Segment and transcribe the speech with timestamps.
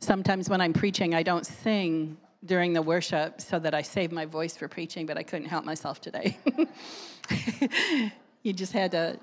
[0.00, 4.26] Sometimes when I'm preaching, I don't sing during the worship so that I save my
[4.26, 6.38] voice for preaching, but I couldn't help myself today.
[8.42, 9.18] you just had to,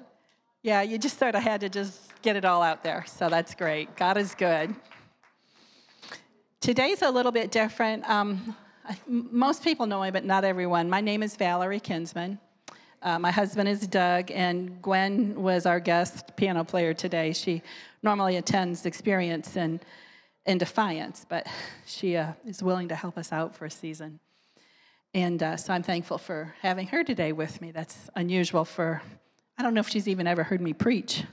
[0.64, 3.06] yeah, you just sort of had to just get it all out there.
[3.08, 3.96] So that's great.
[3.96, 4.76] God is good.
[6.60, 8.08] Today's a little bit different.
[8.10, 8.56] Um,
[9.08, 10.90] most people know me, but not everyone.
[10.90, 12.38] My name is Valerie Kinsman.
[13.02, 17.34] Uh, my husband is Doug, and Gwen was our guest piano player today.
[17.34, 17.62] She
[18.02, 19.80] normally attends Experience in,
[20.46, 21.48] in Defiance, but
[21.86, 24.20] she uh, is willing to help us out for a season.
[25.14, 27.72] And uh, so I'm thankful for having her today with me.
[27.72, 29.02] That's unusual for,
[29.58, 31.24] I don't know if she's even ever heard me preach.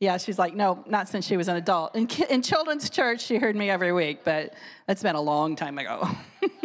[0.00, 1.94] Yeah, she's like, no, not since she was an adult.
[1.94, 4.54] In, in children's church, she heard me every week, but
[4.88, 6.08] that's been a long time ago.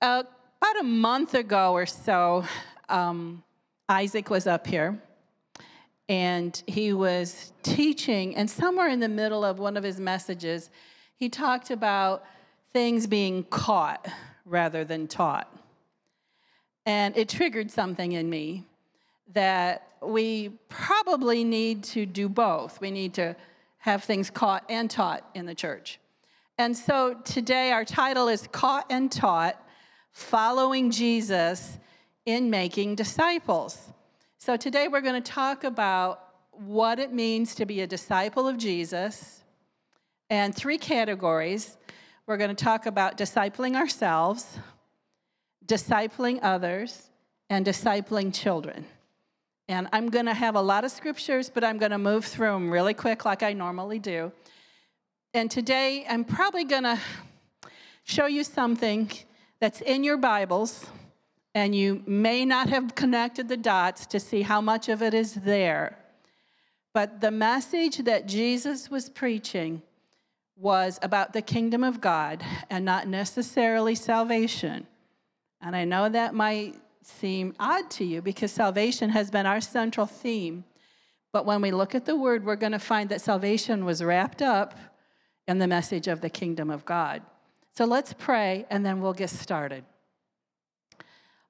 [0.00, 0.22] uh,
[0.62, 2.44] about a month ago or so,
[2.88, 3.42] um,
[3.88, 5.02] Isaac was up here
[6.10, 10.68] and he was teaching, and somewhere in the middle of one of his messages,
[11.14, 12.24] he talked about
[12.72, 14.08] things being caught
[14.44, 15.48] rather than taught.
[16.84, 18.66] And it triggered something in me
[19.34, 22.80] that we probably need to do both.
[22.80, 23.36] We need to
[23.78, 26.00] have things caught and taught in the church.
[26.58, 29.64] And so today our title is Caught and Taught
[30.10, 31.78] Following Jesus
[32.26, 33.92] in Making Disciples.
[34.42, 38.56] So today we're going to talk about what it means to be a disciple of
[38.56, 39.44] Jesus
[40.30, 41.76] and three categories.
[42.26, 44.58] We're going to talk about discipling ourselves,
[45.66, 47.10] discipling others,
[47.50, 48.86] and discipling children.
[49.68, 52.52] And I'm going to have a lot of scriptures, but I'm going to move through
[52.52, 54.32] them really quick, like I normally do.
[55.34, 56.98] And today, I'm probably going to
[58.04, 59.10] show you something
[59.60, 60.86] that's in your Bibles,
[61.54, 65.34] and you may not have connected the dots to see how much of it is
[65.34, 65.98] there.
[66.92, 69.82] But the message that Jesus was preaching
[70.56, 74.86] was about the kingdom of God and not necessarily salvation.
[75.60, 80.06] And I know that might seem odd to you because salvation has been our central
[80.06, 80.64] theme.
[81.32, 84.42] But when we look at the word, we're going to find that salvation was wrapped
[84.42, 84.76] up
[85.48, 87.22] in the message of the kingdom of God.
[87.76, 89.84] So let's pray and then we'll get started.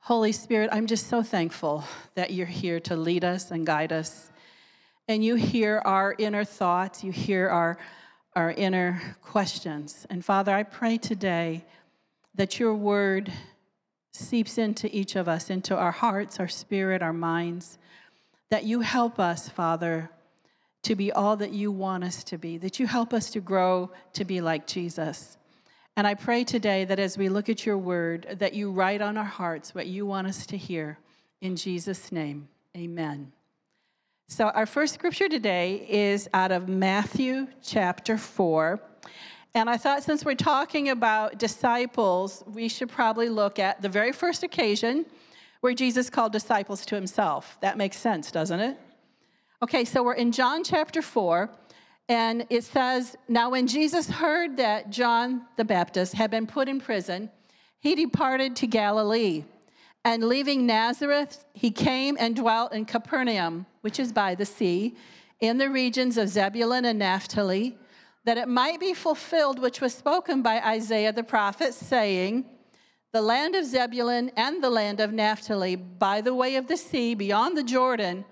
[0.04, 1.84] Holy Spirit, I'm just so thankful
[2.14, 4.30] that you're here to lead us and guide us.
[5.06, 7.76] And you hear our inner thoughts, you hear our,
[8.34, 10.06] our inner questions.
[10.08, 11.66] And Father, I pray today
[12.34, 13.30] that your word
[14.12, 17.78] seeps into each of us, into our hearts, our spirit, our minds,
[18.48, 20.10] that you help us, Father,
[20.82, 23.90] to be all that you want us to be, that you help us to grow
[24.14, 25.36] to be like Jesus.
[25.96, 29.16] And I pray today that as we look at your word, that you write on
[29.16, 30.98] our hearts what you want us to hear.
[31.40, 33.32] In Jesus' name, amen.
[34.28, 38.80] So, our first scripture today is out of Matthew chapter 4.
[39.54, 44.12] And I thought since we're talking about disciples, we should probably look at the very
[44.12, 45.04] first occasion
[45.60, 47.58] where Jesus called disciples to himself.
[47.60, 48.78] That makes sense, doesn't it?
[49.62, 51.50] Okay, so we're in John chapter 4,
[52.10, 56.80] and it says Now, when Jesus heard that John the Baptist had been put in
[56.80, 57.30] prison,
[57.78, 59.44] he departed to Galilee.
[60.04, 64.96] And leaving Nazareth, he came and dwelt in Capernaum, which is by the sea,
[65.40, 67.78] in the regions of Zebulun and Naphtali
[68.24, 72.44] that it might be fulfilled which was spoken by Isaiah the prophet, saying,
[73.12, 77.14] The land of Zebulun and the land of Naphtali, by the way of the sea,
[77.14, 78.24] beyond the Jordan,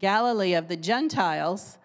[0.00, 1.78] Galilee of the Gentiles,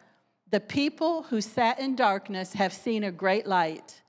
[0.51, 4.01] the people who sat in darkness have seen a great light.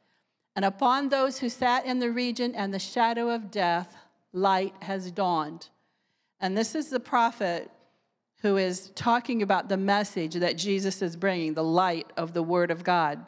[0.55, 3.97] And upon those who sat in the region and the shadow of death,
[4.33, 5.69] light has dawned.
[6.41, 7.71] And this is the prophet
[8.43, 12.73] who is talking about the message that Jesus is bringing, the light of the Word
[12.73, 13.25] of God.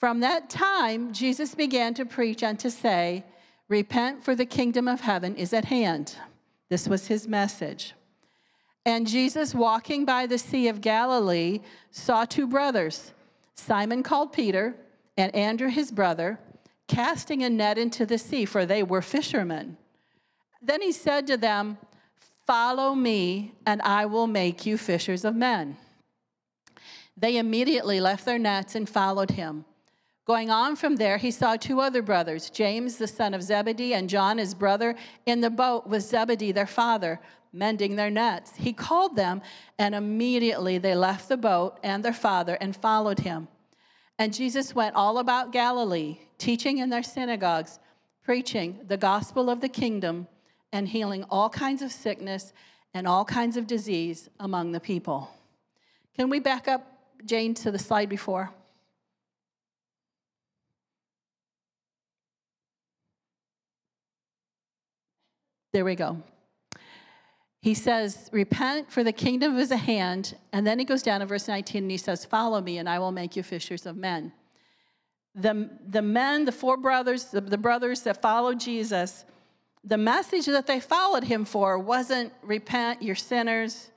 [0.00, 3.24] From that time, Jesus began to preach and to say,
[3.68, 6.16] Repent, for the kingdom of heaven is at hand.
[6.70, 7.94] This was his message.
[8.86, 11.58] And Jesus, walking by the Sea of Galilee,
[11.90, 13.12] saw two brothers,
[13.56, 14.76] Simon called Peter,
[15.16, 16.38] and Andrew his brother,
[16.86, 19.76] casting a net into the sea, for they were fishermen.
[20.62, 21.78] Then he said to them,
[22.46, 25.76] Follow me, and I will make you fishers of men.
[27.16, 29.64] They immediately left their nets and followed him.
[30.26, 34.08] Going on from there, he saw two other brothers, James, the son of Zebedee, and
[34.08, 34.94] John, his brother,
[35.24, 37.20] in the boat with Zebedee, their father,
[37.52, 38.52] mending their nets.
[38.56, 39.42] He called them,
[39.78, 43.48] and immediately they left the boat and their father and followed him.
[44.18, 47.78] And Jesus went all about Galilee, teaching in their synagogues,
[48.24, 50.26] preaching the gospel of the kingdom,
[50.72, 52.52] and healing all kinds of sickness
[52.92, 55.30] and all kinds of disease among the people.
[56.16, 56.86] Can we back up,
[57.24, 58.50] Jane, to the slide before?
[65.72, 66.22] There we go.
[67.66, 70.36] He says, Repent, for the kingdom is at hand.
[70.52, 73.00] And then he goes down to verse 19 and he says, Follow me, and I
[73.00, 74.32] will make you fishers of men.
[75.34, 79.24] The, the men, the four brothers, the, the brothers that followed Jesus,
[79.82, 83.90] the message that they followed him for wasn't repent, you're sinners,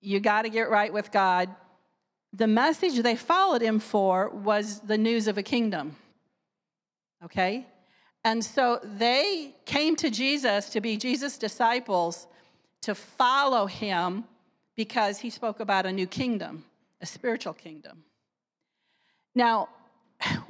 [0.00, 1.48] you got to get right with God.
[2.32, 5.96] The message they followed him for was the news of a kingdom.
[7.24, 7.66] Okay?
[8.22, 12.28] And so they came to Jesus to be Jesus' disciples
[12.84, 14.24] to follow him
[14.76, 16.64] because he spoke about a new kingdom,
[17.00, 18.04] a spiritual kingdom.
[19.34, 19.68] Now,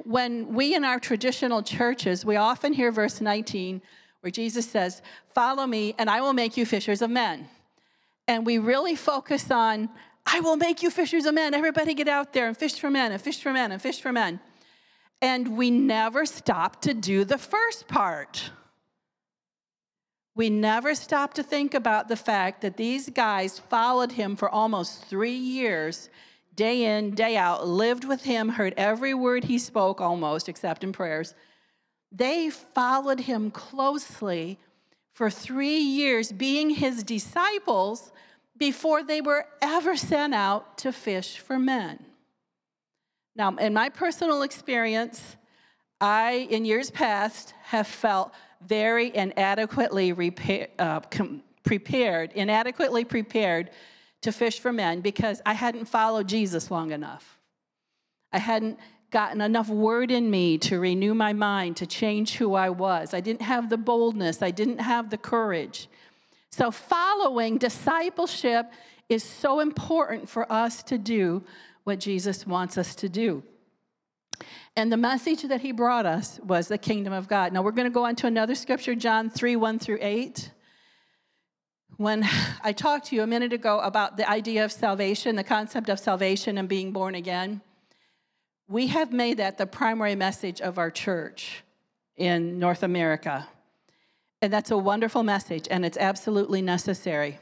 [0.03, 3.81] when we in our traditional churches, we often hear verse 19
[4.21, 5.01] where Jesus says,
[5.33, 7.47] Follow me, and I will make you fishers of men.
[8.27, 9.89] And we really focus on,
[10.25, 11.53] I will make you fishers of men.
[11.53, 14.11] Everybody get out there and fish for men, and fish for men, and fish for
[14.11, 14.39] men.
[15.21, 18.49] And we never stop to do the first part.
[20.35, 25.05] We never stop to think about the fact that these guys followed him for almost
[25.05, 26.09] three years,
[26.55, 30.91] day in, day out, lived with him, heard every word he spoke almost, except in
[30.91, 31.33] prayers.
[32.11, 34.59] They followed him closely
[35.13, 38.11] for three years, being his disciples
[38.57, 42.05] before they were ever sent out to fish for men.
[43.37, 45.37] Now, in my personal experience,
[46.01, 48.31] I, in years past, have felt
[48.67, 50.11] very inadequately
[50.79, 50.99] uh,
[51.63, 53.69] prepared, inadequately prepared
[54.21, 57.37] to fish for men because I hadn't followed Jesus long enough.
[58.31, 58.79] I hadn't
[59.11, 63.13] gotten enough word in me to renew my mind, to change who I was.
[63.13, 65.87] I didn't have the boldness, I didn't have the courage.
[66.51, 68.71] So, following discipleship
[69.09, 71.43] is so important for us to do
[71.83, 73.43] what Jesus wants us to do.
[74.77, 77.53] And the message that he brought us was the kingdom of God.
[77.53, 80.51] Now we're going to go on to another scripture, John 3 1 through 8.
[81.97, 82.27] When
[82.61, 85.97] I talked to you a minute ago about the idea of salvation, the concept of
[85.97, 87.61] salvation and being born again,
[88.67, 91.63] we have made that the primary message of our church
[92.17, 93.47] in North America.
[94.41, 97.39] And that's a wonderful message, and it's absolutely necessary.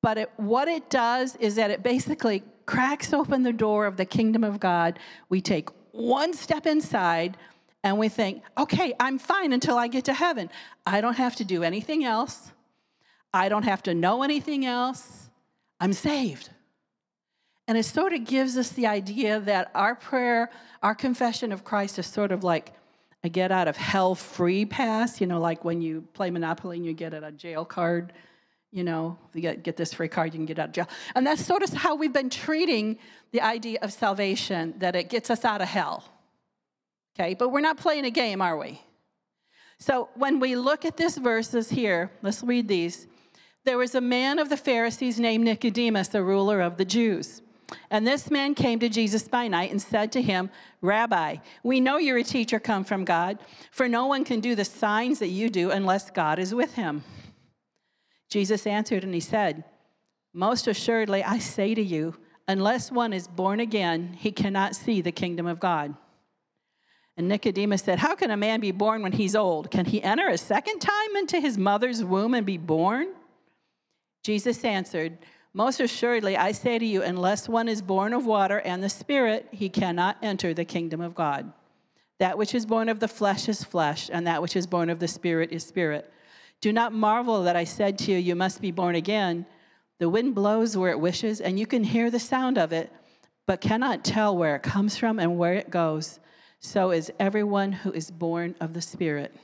[0.00, 4.06] But it, what it does is that it basically cracks open the door of the
[4.06, 4.98] kingdom of God.
[5.28, 7.36] We take one step inside
[7.84, 10.50] and we think, okay, I'm fine until I get to heaven.
[10.86, 12.52] I don't have to do anything else.
[13.32, 15.30] I don't have to know anything else.
[15.80, 16.50] I'm saved.
[17.66, 20.50] And it sort of gives us the idea that our prayer,
[20.82, 22.72] our confession of Christ is sort of like
[23.24, 26.86] a get out of hell free pass, you know, like when you play Monopoly and
[26.86, 28.12] you get a jail card,
[28.72, 30.88] you know, get, get this free card, you can get out of jail.
[31.14, 32.98] And that's sort of how we've been treating
[33.30, 36.04] the idea of salvation, that it gets us out of hell.
[37.14, 38.80] Okay, but we're not playing a game, are we?
[39.78, 43.06] So when we look at this verses here, let's read these.
[43.64, 47.42] There was a man of the Pharisees named Nicodemus, the ruler of the Jews.
[47.90, 51.96] And this man came to Jesus by night and said to him, Rabbi, we know
[51.98, 53.38] you're a teacher come from God,
[53.70, 57.04] for no one can do the signs that you do unless God is with him.
[58.32, 59.62] Jesus answered and he said,
[60.32, 62.16] Most assuredly, I say to you,
[62.48, 65.94] unless one is born again, he cannot see the kingdom of God.
[67.18, 69.70] And Nicodemus said, How can a man be born when he's old?
[69.70, 73.08] Can he enter a second time into his mother's womb and be born?
[74.24, 75.18] Jesus answered,
[75.52, 79.46] Most assuredly, I say to you, unless one is born of water and the Spirit,
[79.50, 81.52] he cannot enter the kingdom of God.
[82.18, 85.00] That which is born of the flesh is flesh, and that which is born of
[85.00, 86.10] the Spirit is spirit.
[86.62, 89.44] Do not marvel that I said to you, You must be born again.
[89.98, 92.90] The wind blows where it wishes, and you can hear the sound of it,
[93.46, 96.20] but cannot tell where it comes from and where it goes.
[96.60, 99.34] So is everyone who is born of the Spirit.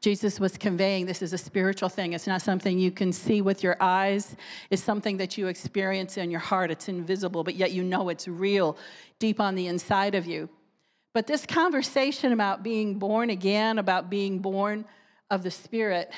[0.00, 2.14] Jesus was conveying this is a spiritual thing.
[2.14, 4.34] It's not something you can see with your eyes.
[4.70, 6.70] It's something that you experience in your heart.
[6.70, 8.78] It's invisible, but yet you know it's real
[9.18, 10.48] deep on the inside of you.
[11.12, 14.86] But this conversation about being born again, about being born
[15.30, 16.10] of the Spirit,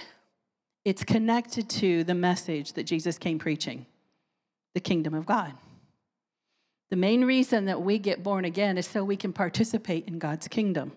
[0.84, 3.86] it's connected to the message that Jesus came preaching
[4.74, 5.52] the kingdom of God.
[6.90, 10.48] The main reason that we get born again is so we can participate in God's
[10.48, 10.92] kingdom.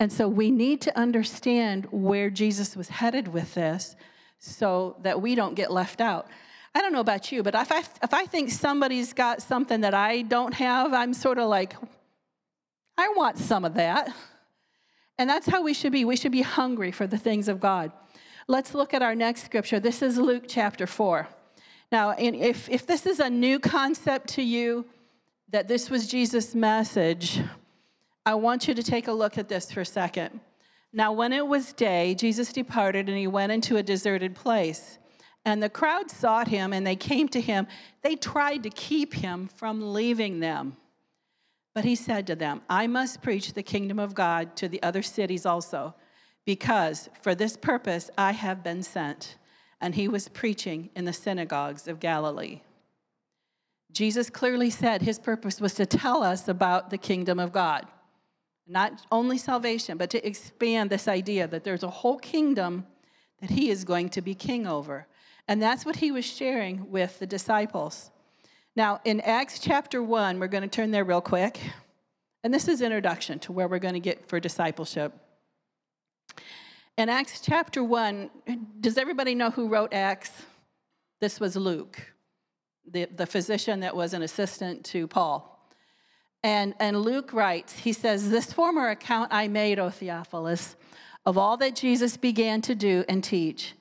[0.00, 3.94] And so we need to understand where Jesus was headed with this
[4.38, 6.26] so that we don't get left out.
[6.74, 9.94] I don't know about you, but if I, if I think somebody's got something that
[9.94, 11.74] I don't have, I'm sort of like,
[12.98, 14.14] I want some of that.
[15.18, 16.04] And that's how we should be.
[16.04, 17.92] We should be hungry for the things of God.
[18.48, 19.80] Let's look at our next scripture.
[19.80, 21.28] This is Luke chapter 4.
[21.92, 24.86] Now, if, if this is a new concept to you,
[25.50, 27.40] that this was Jesus' message,
[28.26, 30.40] I want you to take a look at this for a second.
[30.92, 34.98] Now, when it was day, Jesus departed and he went into a deserted place.
[35.44, 37.66] And the crowd sought him and they came to him.
[38.02, 40.76] They tried to keep him from leaving them.
[41.74, 45.02] But he said to them, I must preach the kingdom of God to the other
[45.02, 45.94] cities also,
[46.44, 49.36] because for this purpose I have been sent.
[49.80, 52.60] And he was preaching in the synagogues of Galilee.
[53.92, 57.86] Jesus clearly said his purpose was to tell us about the kingdom of God.
[58.66, 62.86] Not only salvation, but to expand this idea that there's a whole kingdom
[63.40, 65.06] that he is going to be king over.
[65.46, 68.10] And that's what he was sharing with the disciples.
[68.76, 71.60] Now, in Acts chapter 1, we're going to turn there real quick.
[72.42, 75.12] And this is introduction to where we're going to get for discipleship.
[76.98, 78.30] In Acts chapter 1,
[78.80, 80.32] does everybody know who wrote Acts?
[81.20, 82.02] This was Luke,
[82.90, 85.70] the, the physician that was an assistant to Paul.
[86.42, 90.74] And, and Luke writes, he says, This former account I made, O Theophilus,
[91.24, 93.74] of all that Jesus began to do and teach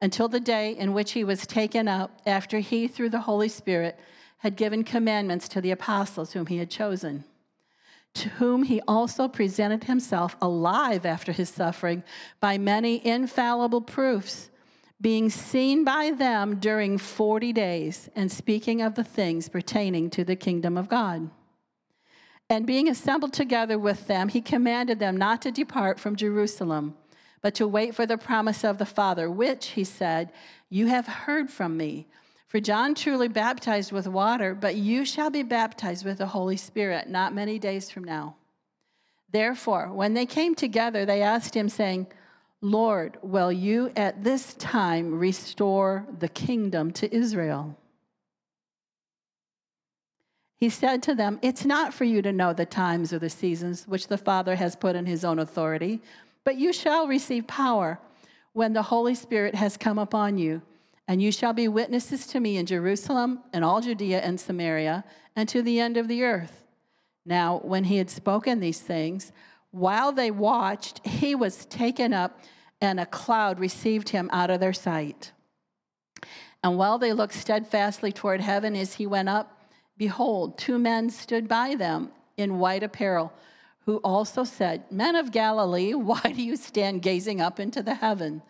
[0.00, 3.96] until the day in which he was taken up after he, through the Holy Spirit,
[4.42, 7.22] had given commandments to the apostles whom he had chosen,
[8.12, 12.02] to whom he also presented himself alive after his suffering
[12.40, 14.50] by many infallible proofs,
[15.00, 20.34] being seen by them during 40 days, and speaking of the things pertaining to the
[20.34, 21.30] kingdom of God.
[22.50, 26.96] And being assembled together with them, he commanded them not to depart from Jerusalem,
[27.42, 30.32] but to wait for the promise of the Father, which, he said,
[30.68, 32.08] you have heard from me.
[32.52, 37.08] For John truly baptized with water, but you shall be baptized with the Holy Spirit
[37.08, 38.36] not many days from now.
[39.30, 42.08] Therefore, when they came together, they asked him, saying,
[42.60, 47.74] Lord, will you at this time restore the kingdom to Israel?
[50.54, 53.88] He said to them, It's not for you to know the times or the seasons
[53.88, 56.02] which the Father has put in his own authority,
[56.44, 57.98] but you shall receive power
[58.52, 60.60] when the Holy Spirit has come upon you
[61.08, 65.04] and you shall be witnesses to me in Jerusalem and all Judea and Samaria
[65.34, 66.64] and to the end of the earth.
[67.24, 69.32] Now, when he had spoken these things,
[69.70, 72.40] while they watched, he was taken up,
[72.80, 75.32] and a cloud received him out of their sight.
[76.62, 79.62] And while they looked steadfastly toward heaven as he went up,
[79.96, 83.32] behold, two men stood by them in white apparel,
[83.86, 88.42] who also said, Men of Galilee, why do you stand gazing up into the heaven?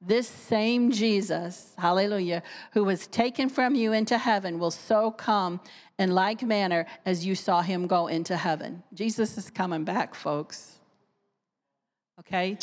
[0.00, 5.60] This same Jesus, hallelujah, who was taken from you into heaven will so come
[5.98, 8.82] in like manner as you saw him go into heaven.
[8.92, 10.78] Jesus is coming back, folks.
[12.20, 12.58] Okay?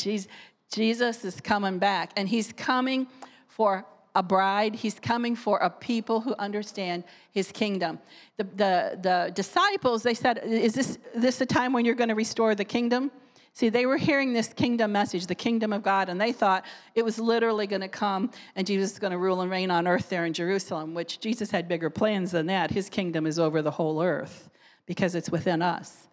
[0.70, 3.08] Jesus is coming back, and he's coming
[3.48, 4.76] for a bride.
[4.76, 7.98] He's coming for a people who understand his kingdom.
[8.36, 12.14] The, the, the disciples, they said, Is this, this a time when you're going to
[12.14, 13.10] restore the kingdom?
[13.54, 16.64] See, they were hearing this kingdom message, the kingdom of God, and they thought
[16.96, 19.86] it was literally going to come and Jesus is going to rule and reign on
[19.86, 22.72] earth there in Jerusalem, which Jesus had bigger plans than that.
[22.72, 24.50] His kingdom is over the whole earth
[24.86, 26.08] because it's within us.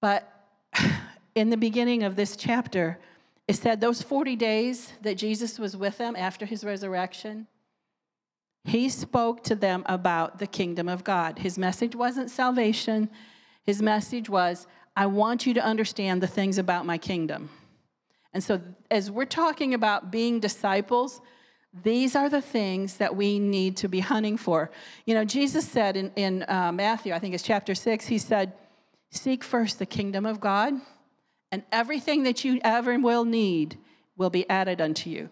[0.00, 0.32] But
[1.34, 2.98] in the beginning of this chapter,
[3.46, 7.48] it said those 40 days that Jesus was with them after his resurrection,
[8.64, 11.40] he spoke to them about the kingdom of God.
[11.40, 13.10] His message wasn't salvation,
[13.62, 14.66] his message was,
[14.96, 17.50] I want you to understand the things about my kingdom.
[18.32, 18.60] And so,
[18.90, 21.20] as we're talking about being disciples,
[21.82, 24.70] these are the things that we need to be hunting for.
[25.04, 28.54] You know, Jesus said in, in uh, Matthew, I think it's chapter six, he said,
[29.10, 30.74] Seek first the kingdom of God,
[31.52, 33.78] and everything that you ever will need
[34.16, 35.28] will be added unto you.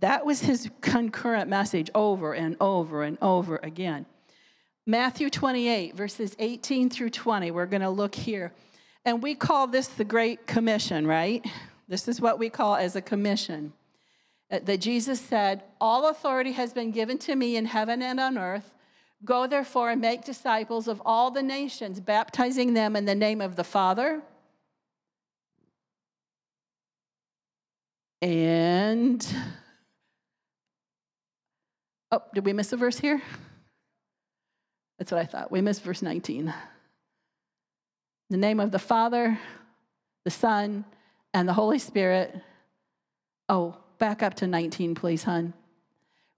[0.00, 4.04] That was his concurrent message over and over and over again.
[4.86, 8.52] Matthew 28, verses 18 through 20, we're going to look here.
[9.06, 11.46] And we call this the Great Commission, right?
[11.86, 13.72] This is what we call as a commission.
[14.50, 18.36] Uh, that Jesus said, All authority has been given to me in heaven and on
[18.36, 18.74] earth.
[19.24, 23.54] Go therefore and make disciples of all the nations, baptizing them in the name of
[23.54, 24.22] the Father
[28.20, 29.26] and.
[32.10, 33.22] Oh, did we miss a verse here?
[34.98, 35.52] That's what I thought.
[35.52, 36.52] We missed verse 19
[38.30, 39.38] the name of the Father,
[40.24, 40.84] the Son,
[41.32, 42.34] and the Holy Spirit.
[43.48, 45.52] Oh, back up to 19, please, hon.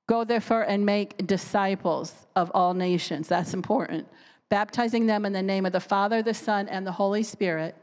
[0.07, 3.29] Go therefore and make disciples of all nations.
[3.29, 4.09] That's important.
[4.49, 7.77] Baptizing them in the name of the Father, the Son, and the Holy Spirit,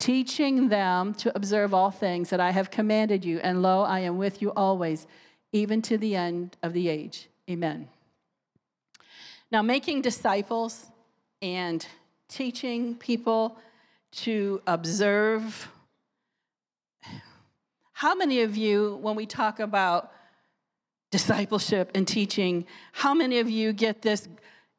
[0.00, 3.38] teaching them to observe all things that I have commanded you.
[3.38, 5.06] And lo, I am with you always,
[5.52, 7.28] even to the end of the age.
[7.48, 7.88] Amen.
[9.52, 10.86] Now, making disciples
[11.40, 11.86] and
[12.28, 13.58] teaching people
[14.12, 15.68] to observe
[17.94, 20.10] How many of you, when we talk about
[21.12, 24.28] discipleship and teaching, how many of you get this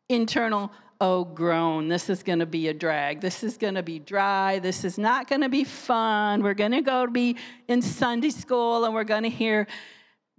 [0.09, 3.21] internal, oh, groan, this is going to be a drag.
[3.21, 4.59] This is going to be dry.
[4.59, 6.43] This is not going to be fun.
[6.43, 7.37] We're going to go be
[7.69, 9.65] in Sunday school and we're going to hear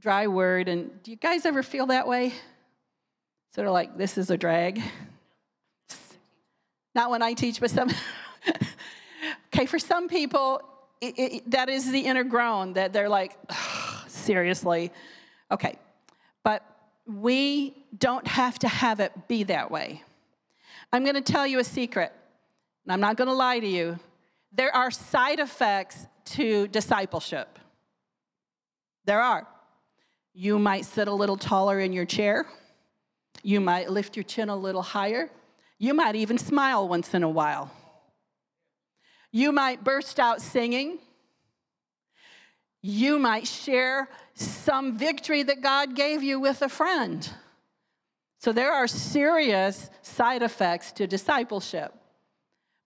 [0.01, 0.69] dry word.
[0.69, 2.35] And do you guys ever feel that way?
[3.55, 4.83] Sort of like, this is a drag.
[6.97, 7.91] Not when I teach, but some.
[9.55, 10.62] okay, for some people,
[11.03, 13.37] it, it, that is the inner groan that they're like,
[14.09, 14.91] seriously.
[15.50, 15.76] Okay,
[16.43, 16.65] but
[17.07, 20.03] we don't have to have it be that way.
[20.91, 22.15] I'm going to tell you a secret,
[22.87, 23.99] and I'm not going to lie to you.
[24.53, 27.59] There are side effects to discipleship.
[29.05, 29.47] There are.
[30.33, 32.47] You might sit a little taller in your chair.
[33.43, 35.31] You might lift your chin a little higher.
[35.78, 37.71] You might even smile once in a while.
[39.30, 40.99] You might burst out singing.
[42.83, 47.28] You might share some victory that God gave you with a friend.
[48.38, 51.92] So there are serious side effects to discipleship,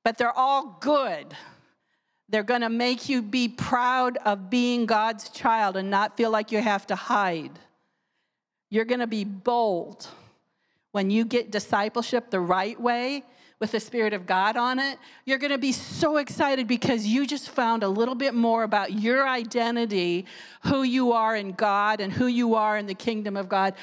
[0.04, 1.34] but they're all good.
[2.28, 6.52] They're going to make you be proud of being God's child and not feel like
[6.52, 7.58] you have to hide.
[8.70, 10.08] You're going to be bold
[10.92, 13.24] when you get discipleship the right way
[13.60, 17.26] with the Spirit of God on it, you're going to be so excited because you
[17.26, 20.24] just found a little bit more about your identity,
[20.62, 23.74] who you are in God, and who you are in the kingdom of God.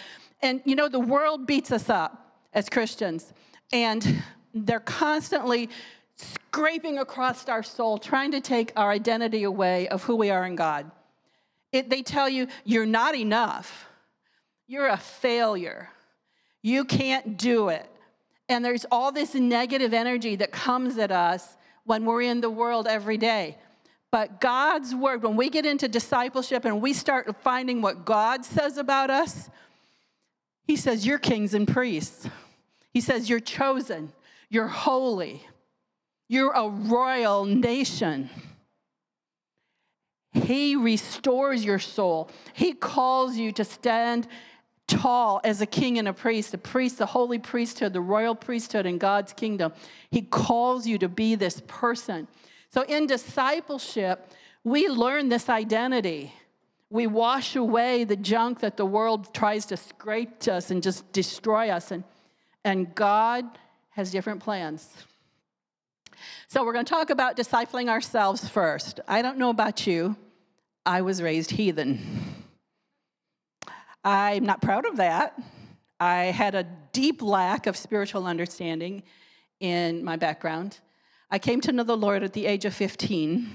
[0.41, 3.33] And you know, the world beats us up as Christians,
[3.71, 4.23] and
[4.53, 5.69] they're constantly
[6.15, 10.55] scraping across our soul, trying to take our identity away of who we are in
[10.55, 10.89] God.
[11.71, 13.87] It, they tell you, you're not enough,
[14.65, 15.89] you're a failure,
[16.67, 17.89] you can't do it.
[18.49, 22.87] And there's all this negative energy that comes at us when we're in the world
[22.87, 23.57] every day.
[24.11, 28.77] But God's word, when we get into discipleship and we start finding what God says
[28.77, 29.49] about us,
[30.65, 32.27] He says, You're kings and priests.
[32.93, 34.11] He says, You're chosen,
[34.49, 35.45] you're holy,
[36.27, 38.29] you're a royal nation.
[40.33, 42.29] He restores your soul.
[42.53, 44.27] He calls you to stand
[44.87, 48.85] tall as a king and a priest, a priest, the holy priesthood, the royal priesthood
[48.85, 49.73] in God's kingdom.
[50.09, 52.27] He calls you to be this person.
[52.69, 54.31] So in discipleship,
[54.63, 56.33] we learn this identity.
[56.89, 61.69] We wash away the junk that the world tries to scrape us and just destroy
[61.69, 61.91] us.
[61.91, 62.03] And,
[62.63, 63.45] and God
[63.89, 64.89] has different plans.
[66.47, 69.01] So we're going to talk about discipling ourselves first.
[69.07, 70.15] I don't know about you,
[70.85, 72.36] I was raised heathen.
[74.03, 75.39] I'm not proud of that.
[75.99, 79.03] I had a deep lack of spiritual understanding
[79.59, 80.79] in my background.
[81.29, 83.53] I came to know the Lord at the age of 15,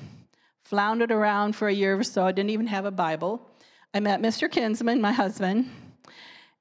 [0.65, 2.27] floundered around for a year or so.
[2.27, 3.49] I didn't even have a Bible.
[3.95, 4.51] I met Mr.
[4.51, 5.71] Kinsman, my husband,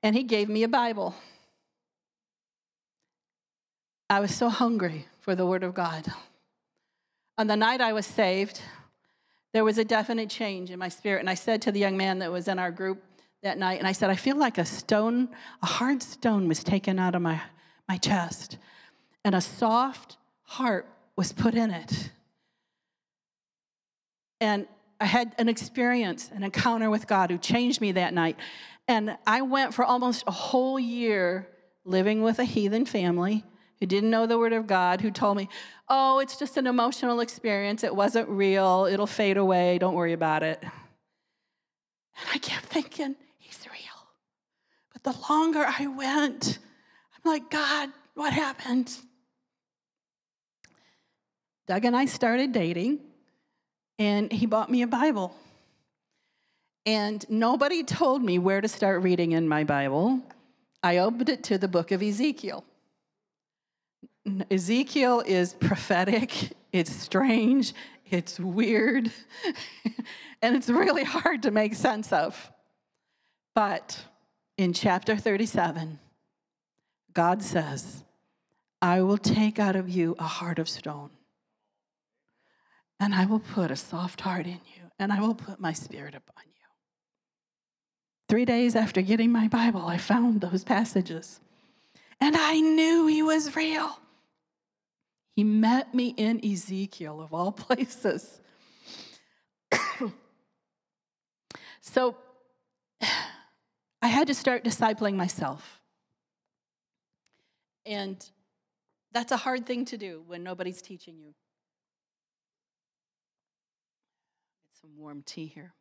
[0.04, 1.15] and he gave me a Bible.
[4.10, 6.06] I was so hungry for the Word of God.
[7.38, 8.62] On the night I was saved,
[9.54, 11.22] there was a definite change in my spirit.
[11.22, 13.04] And I said to the young man that was in our group,
[13.43, 15.30] that night and I said, I feel like a stone,
[15.62, 17.41] a hard stone was taken out of my,
[17.88, 18.58] my chest,
[19.25, 22.12] and a soft heart was put in it.
[24.39, 24.67] And
[24.99, 28.38] I had an experience, an encounter with God who changed me that night.
[28.88, 31.47] And I went for almost a whole year
[31.86, 33.43] living with a heathen family
[33.80, 35.49] who didn't know the Word of God, who told me,
[35.89, 37.84] Oh, it's just an emotional experience.
[37.84, 38.88] It wasn't real.
[38.89, 39.80] It'll fade away.
[39.80, 40.60] Don't worry about it.
[40.62, 40.71] And
[42.34, 43.15] I kept thinking,
[45.04, 46.60] the longer I went,
[47.16, 48.96] I'm like, God, what happened?
[51.68, 53.00] Doug and I started dating,
[53.98, 55.36] and he bought me a Bible.
[56.86, 60.20] And nobody told me where to start reading in my Bible.
[60.84, 62.64] I opened it to the book of Ezekiel.
[64.50, 67.74] Ezekiel is prophetic, it's strange,
[68.10, 69.12] it's weird,
[70.42, 72.52] and it's really hard to make sense of.
[73.56, 74.04] But
[74.62, 75.97] in chapter 37,
[77.13, 78.04] God says,
[78.80, 81.10] I will take out of you a heart of stone,
[83.00, 86.13] and I will put a soft heart in you, and I will put my spirit
[86.13, 86.67] upon you.
[88.30, 91.39] Three days after getting my Bible, I found those passages,
[92.19, 93.97] and I knew He was real.
[95.36, 98.39] He met me in Ezekiel, of all places.
[101.82, 102.15] so,
[104.02, 105.82] I had to start discipling myself.
[107.86, 108.24] And
[109.12, 111.34] that's a hard thing to do when nobody's teaching you.
[114.64, 115.74] Get some warm tea here.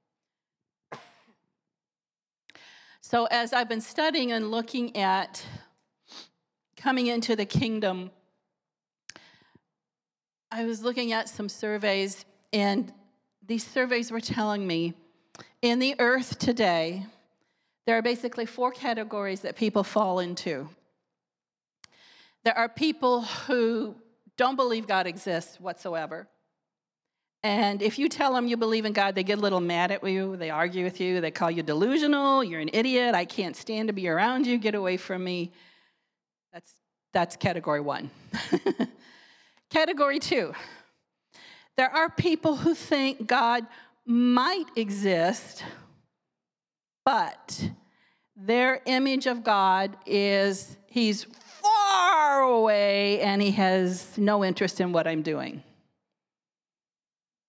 [3.03, 5.45] So, as I've been studying and looking at
[6.77, 8.11] coming into the kingdom,
[10.53, 12.93] I was looking at some surveys, and
[13.45, 14.95] these surveys were telling me
[15.63, 17.07] in the earth today,
[17.87, 20.69] there are basically four categories that people fall into.
[22.45, 23.95] There are people who
[24.37, 26.29] don't believe God exists whatsoever.
[27.43, 30.07] And if you tell them you believe in God, they get a little mad at
[30.07, 30.37] you.
[30.37, 31.21] They argue with you.
[31.21, 32.45] They call you delusional.
[32.45, 33.14] You're an idiot.
[33.14, 34.59] I can't stand to be around you.
[34.59, 35.53] Get away from me.
[36.53, 36.75] That's,
[37.12, 38.11] that's category one.
[39.71, 40.53] category two
[41.81, 43.66] there are people who think God
[44.05, 45.64] might exist,
[47.05, 47.71] but
[48.37, 55.07] their image of God is he's far away and he has no interest in what
[55.07, 55.63] I'm doing.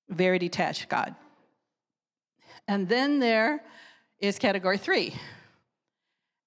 [0.10, 1.16] Very detached God.
[2.68, 3.64] And then there
[4.20, 5.14] is category three.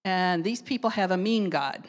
[0.04, 1.86] And these people have a mean God.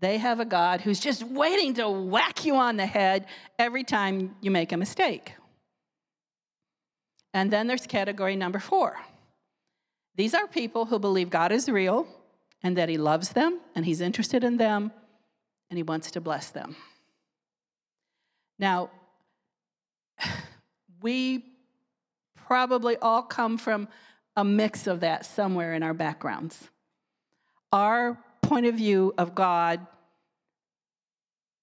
[0.00, 3.26] They have a God who's just waiting to whack you on the head
[3.58, 5.32] every time you make a mistake.
[7.32, 8.96] And then there's category number four.
[10.16, 12.06] These are people who believe God is real
[12.62, 14.92] and that He loves them and He's interested in them
[15.70, 16.76] and He wants to bless them.
[18.58, 18.90] Now,
[21.02, 21.44] we
[22.34, 23.88] probably all come from
[24.36, 26.68] a mix of that somewhere in our backgrounds.
[27.72, 29.86] Our point of view of God,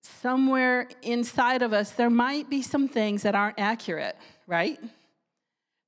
[0.01, 4.79] somewhere inside of us, there might be some things that aren't accurate, right?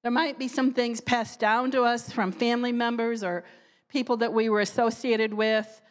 [0.03, 3.45] There might be some things passed down to us from family members or
[3.87, 5.81] people that we were associated with.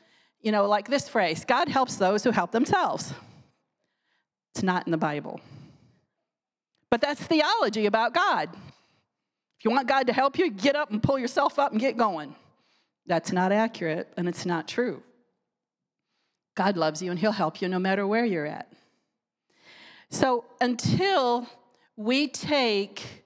[0.42, 3.14] You know, like this phrase God helps those who help themselves.
[4.54, 5.40] It's not in the Bible.
[6.90, 8.50] But that's theology about God.
[8.52, 11.96] If you want God to help you, get up and pull yourself up and get
[11.96, 12.34] going.
[13.06, 15.02] That's not accurate and it's not true.
[16.54, 18.70] God loves you and He'll help you no matter where you're at.
[20.10, 21.46] So until
[21.96, 23.21] we take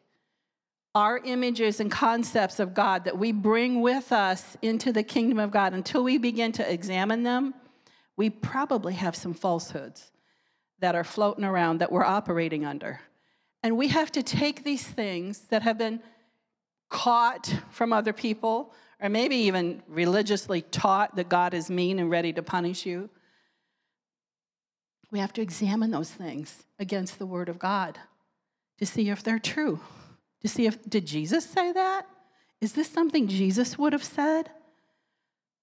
[0.96, 5.50] our images and concepts of God that we bring with us into the kingdom of
[5.50, 7.52] God, until we begin to examine them,
[8.16, 10.10] we probably have some falsehoods
[10.78, 12.98] that are floating around that we're operating under.
[13.62, 16.00] And we have to take these things that have been
[16.88, 22.32] caught from other people, or maybe even religiously taught that God is mean and ready
[22.32, 23.10] to punish you.
[25.10, 27.98] We have to examine those things against the Word of God
[28.78, 29.78] to see if they're true
[30.40, 32.06] to see if, did Jesus say that?
[32.60, 34.50] Is this something Jesus would have said?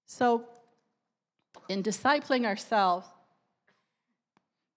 [0.06, 0.44] So,
[1.68, 3.06] in discipling ourselves,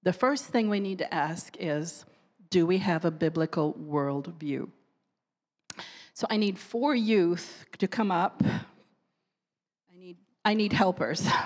[0.03, 2.05] the first thing we need to ask is
[2.49, 4.69] do we have a biblical worldview?
[6.13, 8.41] So, I need four youth to come up.
[8.43, 11.27] I need, I need helpers.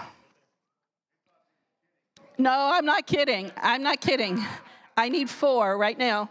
[2.42, 3.52] No, I'm not kidding.
[3.56, 4.44] I'm not kidding.
[4.98, 6.28] I need four right now.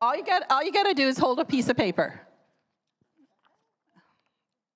[0.00, 2.20] All you got, all you got to do is hold a piece of paper.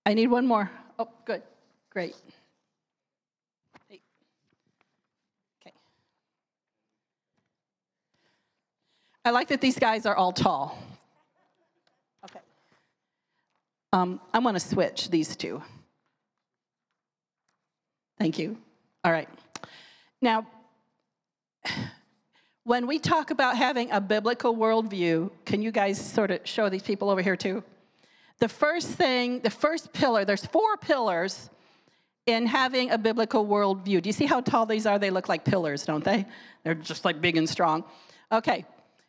[0.04, 0.70] I need one more.
[0.98, 1.42] Oh, good.
[1.90, 2.16] Great.
[3.90, 4.00] Okay.
[9.24, 10.76] I like that these guys are all tall.
[12.24, 12.40] Okay.
[13.92, 15.62] Um, I'm going to switch these two.
[18.18, 18.56] Thank you.
[19.04, 19.28] All right.
[20.20, 20.46] Now,
[22.64, 26.82] when we talk about having a biblical worldview, can you guys sort of show these
[26.82, 27.62] people over here too?
[28.38, 31.50] The first thing, the first pillar, there's four pillars
[32.26, 34.02] in having a biblical worldview.
[34.02, 34.98] Do you see how tall these are?
[34.98, 36.24] They look like pillars, don't they?
[36.62, 37.84] They're just like big and strong.
[38.30, 38.64] Okay,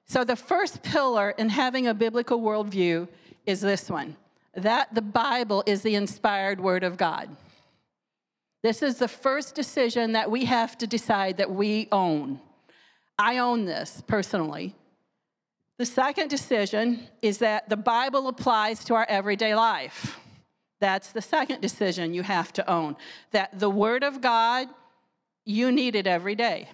[0.06, 3.08] so the first pillar in having a biblical worldview
[3.46, 4.16] is this one
[4.56, 7.28] that the Bible is the inspired word of God.
[8.62, 12.40] This is the first decision that we have to decide that we own.
[13.18, 14.76] I own this personally.
[15.78, 20.20] The second decision is that the Bible applies to our everyday life.
[20.80, 22.96] That's the second decision you have to own.
[23.32, 24.68] That the Word of God,
[25.46, 26.70] you need it every day.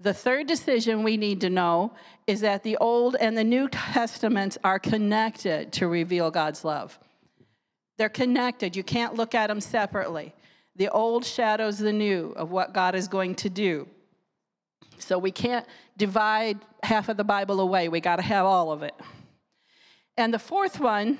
[0.00, 1.92] The third decision we need to know
[2.26, 6.98] is that the Old and the New Testaments are connected to reveal God's love.
[7.96, 8.74] They're connected.
[8.74, 10.34] You can't look at them separately.
[10.76, 13.86] The old shadows the new of what God is going to do.
[14.98, 17.88] So we can't divide half of the Bible away.
[17.88, 18.94] We got to have all of it.
[20.16, 21.18] And the fourth one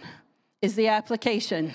[0.63, 1.73] is the application.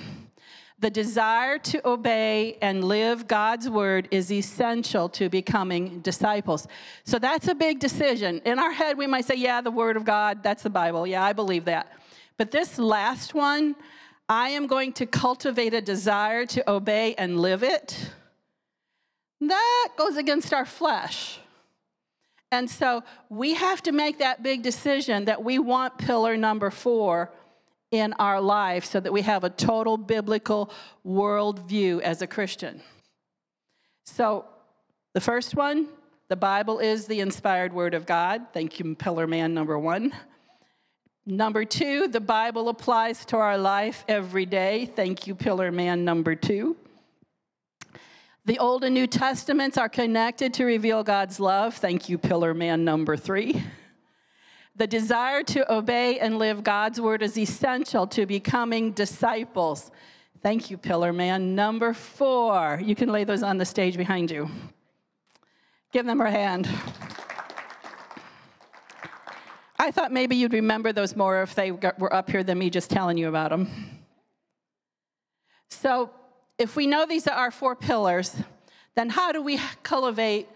[0.80, 6.68] The desire to obey and live God's word is essential to becoming disciples.
[7.04, 8.42] So that's a big decision.
[8.46, 11.06] In our head, we might say, Yeah, the word of God, that's the Bible.
[11.06, 11.92] Yeah, I believe that.
[12.38, 13.76] But this last one,
[14.30, 18.12] I am going to cultivate a desire to obey and live it.
[19.42, 21.40] That goes against our flesh.
[22.52, 27.32] And so we have to make that big decision that we want pillar number four
[27.92, 30.72] in our life so that we have a total biblical
[31.06, 32.82] worldview as a Christian.
[34.06, 34.46] So,
[35.14, 35.88] the first one,
[36.28, 38.48] the Bible is the inspired word of God.
[38.54, 40.14] Thank you, pillar man number one.
[41.26, 44.86] Number two, the Bible applies to our life every day.
[44.96, 46.76] Thank you, pillar man number two.
[48.50, 51.76] The Old and New Testaments are connected to reveal God's love.
[51.76, 53.64] Thank you, pillar man number three.
[54.76, 59.92] The desire to obey and live God's word is essential to becoming disciples.
[60.42, 61.54] Thank you, Pillar Man.
[61.54, 64.50] Number four, you can lay those on the stage behind you.
[65.94, 66.68] Give them a hand.
[69.78, 72.90] I thought maybe you'd remember those more if they were up here than me just
[72.90, 73.70] telling you about them.
[75.70, 76.10] So,
[76.60, 78.36] if we know these are our four pillars,
[78.96, 80.50] then how do we cultivate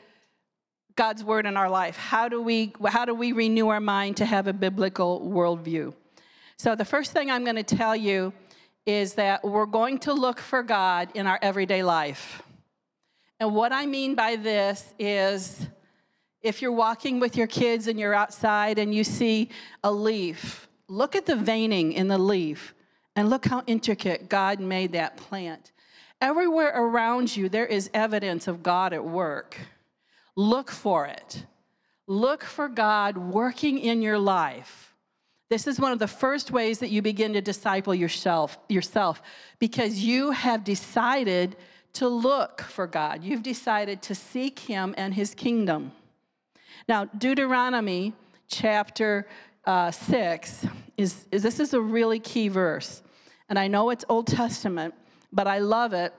[0.96, 1.96] God's word in our life?
[1.96, 5.94] How do we how do we renew our mind to have a biblical worldview?
[6.58, 8.34] So the first thing I'm going to tell you
[8.86, 12.44] is that we're going to look for God in our everyday life.
[13.40, 15.66] And what I mean by this is
[16.42, 19.50] if you're walking with your kids and you're outside and you see
[19.84, 22.76] a leaf, look at the veining in the leaf
[23.16, 25.72] and look how intricate God made that plant.
[26.24, 29.60] Everywhere around you, there is evidence of God at work.
[30.38, 31.46] Look for it.
[32.08, 34.94] Look for God working in your life.
[35.50, 39.22] This is one of the first ways that you begin to disciple yourself, yourself
[39.60, 41.58] because you have decided
[41.92, 43.22] to look for God.
[43.22, 45.92] You've decided to seek Him and His kingdom.
[46.88, 48.14] Now, Deuteronomy
[48.48, 49.28] chapter
[49.66, 53.04] uh, 6 is, is this is a really key verse.
[53.50, 54.94] And I know it's Old Testament,
[55.34, 56.14] but I love it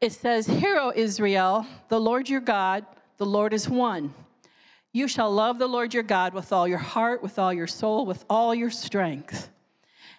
[0.00, 2.84] it says, Hear, O Israel, the Lord your God,
[3.16, 4.12] the Lord is one.
[4.92, 8.06] You shall love the Lord your God with all your heart, with all your soul,
[8.06, 9.50] with all your strength.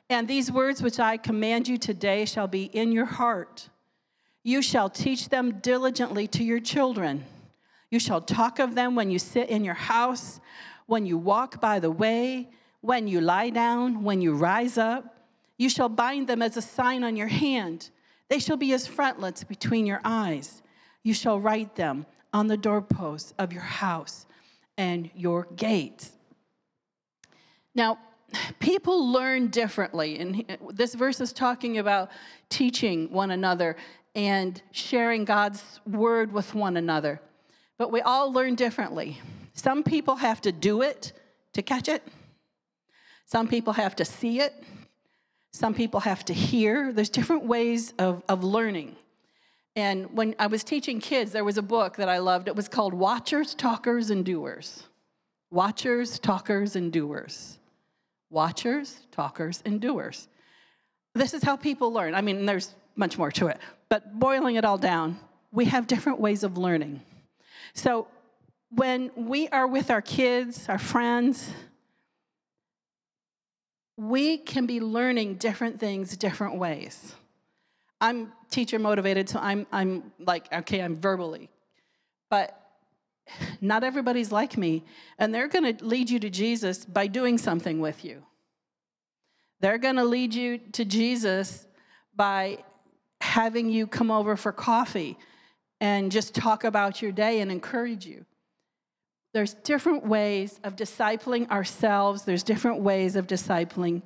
[0.09, 3.69] And these words which I command you today shall be in your heart.
[4.43, 7.25] You shall teach them diligently to your children.
[7.91, 10.39] You shall talk of them when you sit in your house,
[10.85, 12.49] when you walk by the way,
[12.81, 15.16] when you lie down, when you rise up.
[15.57, 17.89] You shall bind them as a sign on your hand
[18.29, 20.61] they shall be as frontlets between your eyes.
[21.03, 24.25] You shall write them on the doorposts of your house
[24.77, 26.11] and your gates.
[27.73, 27.99] Now,
[28.59, 30.19] people learn differently.
[30.19, 32.11] And this verse is talking about
[32.49, 33.77] teaching one another
[34.13, 37.21] and sharing God's word with one another.
[37.77, 39.21] But we all learn differently.
[39.53, 41.13] Some people have to do it
[41.53, 42.03] to catch it,
[43.25, 44.53] some people have to see it
[45.53, 46.91] some people have to hear.
[46.91, 48.95] There's different ways of, of learning.
[49.75, 52.47] And when I was teaching kids, there was a book that I loved.
[52.47, 54.83] It was called Watchers, Talkers, and Doers.
[55.51, 57.59] Watchers, Talkers, and Doers.
[58.29, 60.27] Watchers, Talkers, and Doers.
[61.13, 62.15] This is how people learn.
[62.15, 65.19] I mean, there's much more to it, but boiling it all down,
[65.51, 67.01] we have different ways of learning.
[67.73, 68.07] So
[68.69, 71.51] when we are with our kids, our friends,
[73.97, 77.15] we can be learning different things different ways.
[77.99, 81.49] I'm teacher motivated, so I'm, I'm like, okay, I'm verbally.
[82.29, 82.57] But
[83.61, 84.85] not everybody's like me,
[85.17, 88.23] and they're going to lead you to Jesus by doing something with you.
[89.59, 91.65] They're going to lead you to Jesus
[92.15, 92.59] by
[93.19, 95.17] having you come over for coffee
[95.81, 98.25] and just talk about your day and encourage you.
[99.37, 104.01] There's different ways of discipling ourselves, there's different ways of discipling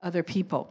[0.00, 0.70] other people.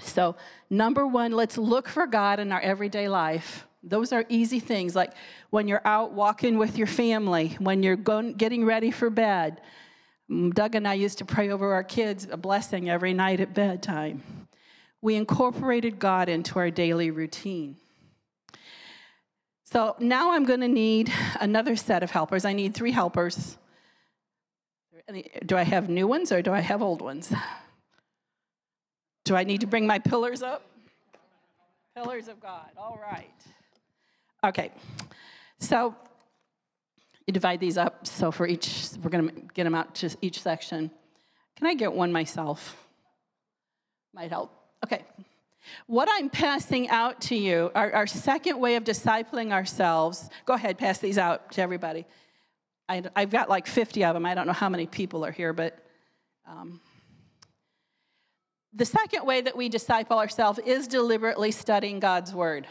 [0.00, 0.34] So,
[0.70, 3.64] number one, let's look for God in our everyday life.
[3.84, 5.12] Those are easy things, like
[5.50, 9.60] when you're out walking with your family, when you're going, getting ready for bed.
[10.28, 13.54] Mm, Doug and I used to pray over our kids a blessing every night at
[13.54, 14.48] bedtime.
[15.00, 17.76] We incorporated God into our daily routine.
[19.76, 22.46] So now I'm going to need another set of helpers.
[22.46, 23.58] I need three helpers.
[25.44, 27.30] Do I have new ones or do I have old ones?
[29.24, 30.62] Do I need to bring my pillars up?
[31.94, 32.70] Pillars of God.
[32.78, 33.28] All right.
[34.42, 34.70] Okay.
[35.58, 35.94] So
[37.26, 38.06] you divide these up.
[38.06, 40.90] So for each, we're going to get them out to each section.
[41.54, 42.82] Can I get one myself?
[44.14, 44.52] Might help.
[44.82, 45.04] Okay.
[45.86, 50.78] What I'm passing out to you, our, our second way of discipling ourselves, go ahead,
[50.78, 52.06] pass these out to everybody.
[52.88, 54.24] I, have got like 50 of them.
[54.26, 55.78] I don't know how many people are here, but
[56.46, 56.80] um,
[58.72, 62.66] the second way that we disciple ourselves is deliberately studying God's Word.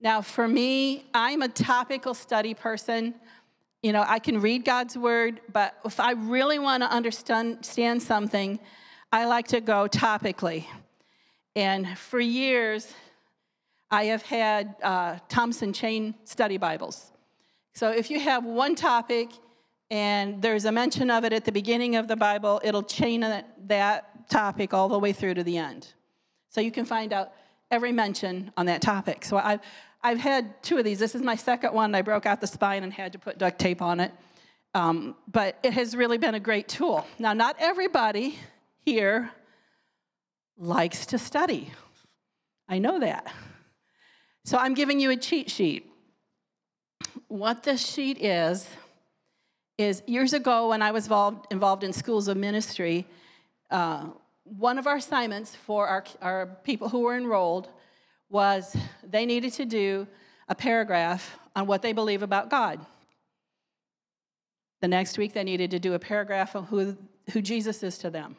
[0.00, 3.14] Now, for me, I'm a topical study person.
[3.82, 8.60] You know, I can read God's Word, but if I really want to understand something,
[9.10, 10.66] I like to go topically.
[11.56, 12.92] And for years,
[13.90, 17.12] I have had uh, Thompson Chain study Bibles.
[17.74, 19.30] So if you have one topic
[19.90, 24.28] and there's a mention of it at the beginning of the Bible, it'll chain that
[24.28, 25.92] topic all the way through to the end.
[26.48, 27.32] So you can find out
[27.70, 29.24] every mention on that topic.
[29.24, 29.60] So I've,
[30.02, 30.98] I've had two of these.
[30.98, 31.94] This is my second one.
[31.94, 34.12] I broke out the spine and had to put duct tape on it.
[34.74, 37.06] Um, but it has really been a great tool.
[37.18, 38.38] Now, not everybody
[38.84, 39.30] here
[40.56, 41.70] likes to study.
[42.68, 43.32] I know that.
[44.44, 45.90] So I'm giving you a cheat sheet.
[47.28, 48.68] What this sheet is,
[49.78, 53.06] is years ago when I was involved, involved in schools of ministry,
[53.70, 54.06] uh,
[54.44, 57.68] one of our assignments for our, our people who were enrolled
[58.28, 60.06] was they needed to do
[60.48, 62.84] a paragraph on what they believe about God.
[64.82, 66.96] The next week, they needed to do a paragraph on who,
[67.32, 68.36] who Jesus is to them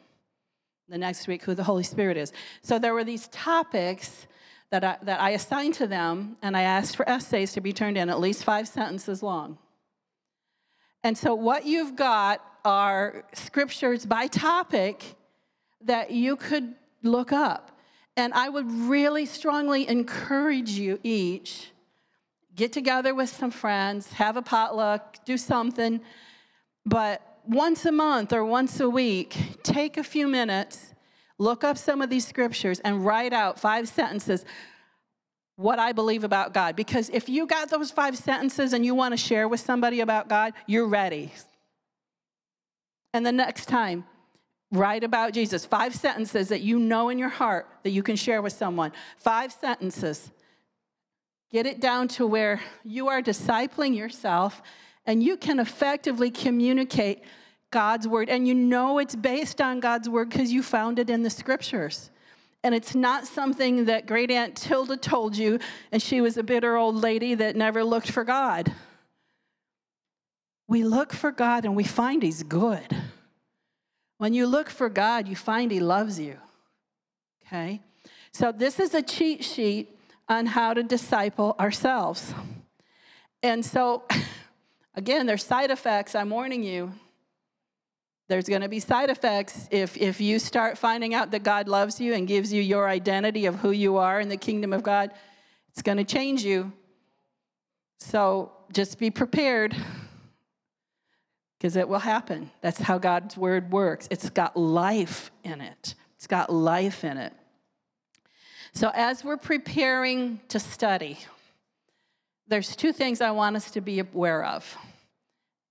[0.88, 2.32] the next week who the Holy Spirit is.
[2.62, 4.26] So there were these topics
[4.70, 7.96] that I, that I assigned to them, and I asked for essays to be turned
[7.96, 9.58] in at least five sentences long.
[11.04, 15.14] And so what you've got are scriptures by topic
[15.82, 17.70] that you could look up.
[18.16, 21.70] And I would really strongly encourage you each
[22.54, 26.00] get together with some friends, have a potluck, do something,
[26.84, 30.94] but once a month or once a week, take a few minutes,
[31.38, 34.44] look up some of these scriptures, and write out five sentences
[35.56, 36.76] what I believe about God.
[36.76, 40.28] Because if you got those five sentences and you want to share with somebody about
[40.28, 41.32] God, you're ready.
[43.14, 44.04] And the next time,
[44.70, 45.64] write about Jesus.
[45.64, 48.92] Five sentences that you know in your heart that you can share with someone.
[49.16, 50.30] Five sentences.
[51.50, 54.60] Get it down to where you are discipling yourself
[55.06, 57.22] and you can effectively communicate
[57.70, 58.28] God's word.
[58.28, 62.10] And you know it's based on God's word because you found it in the scriptures.
[62.64, 65.60] And it's not something that great Aunt Tilda told you,
[65.92, 68.72] and she was a bitter old lady that never looked for God.
[70.66, 72.96] We look for God and we find He's good.
[74.18, 76.38] When you look for God, you find He loves you.
[77.46, 77.82] Okay?
[78.32, 79.96] So, this is a cheat sheet
[80.28, 82.34] on how to disciple ourselves.
[83.42, 84.02] And so,
[84.96, 86.14] Again, there's side effects.
[86.14, 86.92] I'm warning you.
[88.28, 92.00] There's going to be side effects if, if you start finding out that God loves
[92.00, 95.12] you and gives you your identity of who you are in the kingdom of God.
[95.70, 96.72] It's going to change you.
[98.00, 99.76] So just be prepared
[101.58, 102.50] because it will happen.
[102.62, 104.08] That's how God's word works.
[104.10, 105.94] It's got life in it.
[106.16, 107.32] It's got life in it.
[108.72, 111.18] So as we're preparing to study,
[112.48, 114.76] there's two things I want us to be aware of.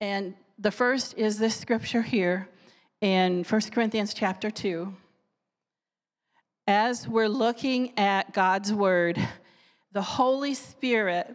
[0.00, 2.48] And the first is this scripture here
[3.00, 4.92] in 1 Corinthians chapter 2.
[6.66, 9.18] As we're looking at God's word,
[9.92, 11.34] the Holy Spirit,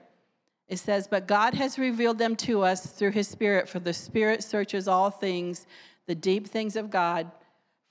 [0.67, 4.43] it says, But God has revealed them to us through his Spirit, for the Spirit
[4.43, 5.65] searches all things,
[6.06, 7.32] the deep things of God.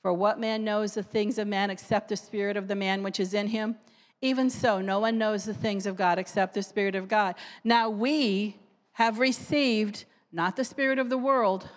[0.03, 3.19] For what man knows the things of man except the Spirit of the man which
[3.19, 3.77] is in him?
[4.23, 7.37] Even so, no one knows the things of God except the Spirit of God.
[7.65, 8.57] Now we
[8.93, 11.69] have received not the Spirit of the world,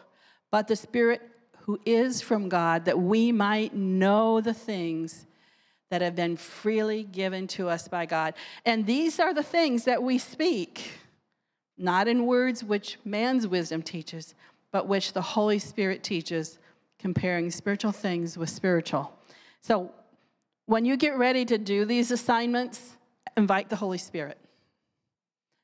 [0.51, 1.21] but the Spirit
[1.61, 5.25] who is from God, that we might know the things
[5.89, 8.33] that have been freely given to us by God.
[8.65, 10.91] And these are the things that we speak,
[11.77, 14.35] not in words which man's wisdom teaches,
[14.71, 16.57] but which the Holy Spirit teaches,
[16.99, 19.13] comparing spiritual things with spiritual.
[19.61, 19.91] So
[20.65, 22.93] when you get ready to do these assignments,
[23.35, 24.37] invite the Holy Spirit.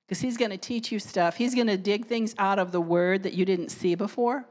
[0.06, 1.36] Because He's going to teach you stuff.
[1.36, 4.46] He's going to dig things out of the Word that you didn't see before.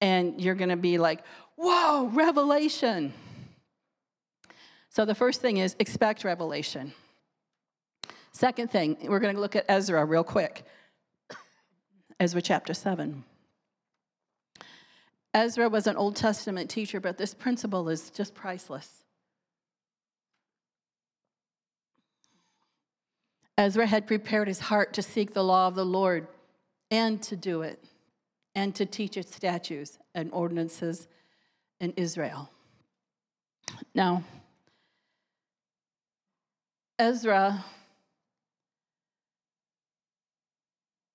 [0.00, 1.20] And you're going to be like,
[1.56, 3.12] whoa, revelation.
[4.88, 6.92] So the first thing is expect revelation.
[8.32, 10.64] Second thing, we're going to look at Ezra real quick.
[12.20, 13.24] Ezra chapter 7.
[15.34, 18.97] Ezra was an Old Testament teacher, but this principle is just priceless.
[23.58, 26.28] Ezra had prepared his heart to seek the law of the Lord
[26.90, 27.84] and to do it,
[28.54, 31.06] and to teach its statutes and ordinances
[31.80, 32.50] in Israel.
[33.94, 34.22] Now,
[36.98, 37.64] Ezra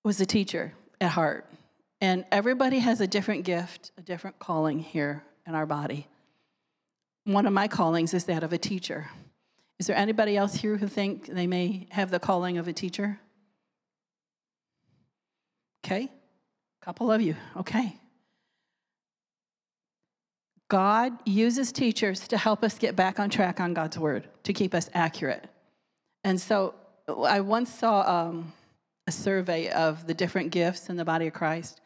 [0.03, 1.45] was a teacher at heart.
[2.01, 6.07] And everybody has a different gift, a different calling here in our body.
[7.23, 9.09] One of my callings is that of a teacher.
[9.79, 13.19] Is there anybody else here who think they may have the calling of a teacher?
[15.85, 16.09] Okay,
[16.81, 17.35] a couple of you.
[17.57, 17.97] Okay.
[20.69, 24.73] God uses teachers to help us get back on track on God's word, to keep
[24.73, 25.47] us accurate.
[26.23, 26.73] And so
[27.07, 28.53] I once saw um,
[29.05, 31.81] a survey of the different gifts in the body of Christ,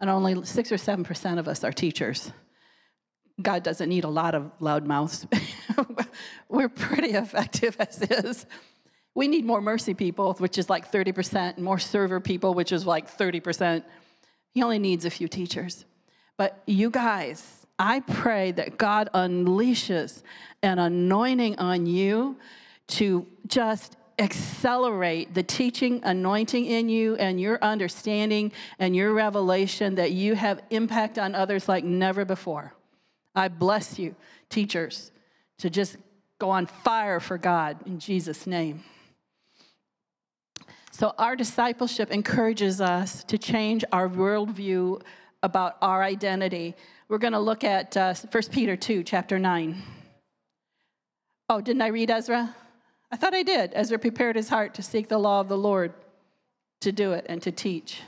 [0.00, 2.32] and only six or seven percent of us are teachers.
[3.40, 5.26] God doesn't need a lot of loud mouths.
[6.48, 8.46] We're pretty effective as is.
[9.14, 12.86] We need more mercy people, which is like 30%, and more server people, which is
[12.86, 13.82] like 30%.
[14.52, 15.84] He only needs a few teachers.
[16.36, 20.22] But you guys, I pray that God unleashes
[20.62, 22.36] an anointing on you
[22.88, 30.12] to just accelerate the teaching anointing in you and your understanding and your revelation that
[30.12, 32.72] you have impact on others like never before.
[33.36, 34.16] I bless you,
[34.48, 35.12] teachers,
[35.58, 35.98] to just
[36.38, 38.82] go on fire for God in Jesus' name.
[40.90, 45.02] So, our discipleship encourages us to change our worldview
[45.42, 46.74] about our identity.
[47.08, 49.82] We're going to look at uh, 1 Peter 2, chapter 9.
[51.50, 52.56] Oh, didn't I read Ezra?
[53.12, 53.72] I thought I did.
[53.74, 55.92] Ezra prepared his heart to seek the law of the Lord,
[56.80, 58.00] to do it, and to teach.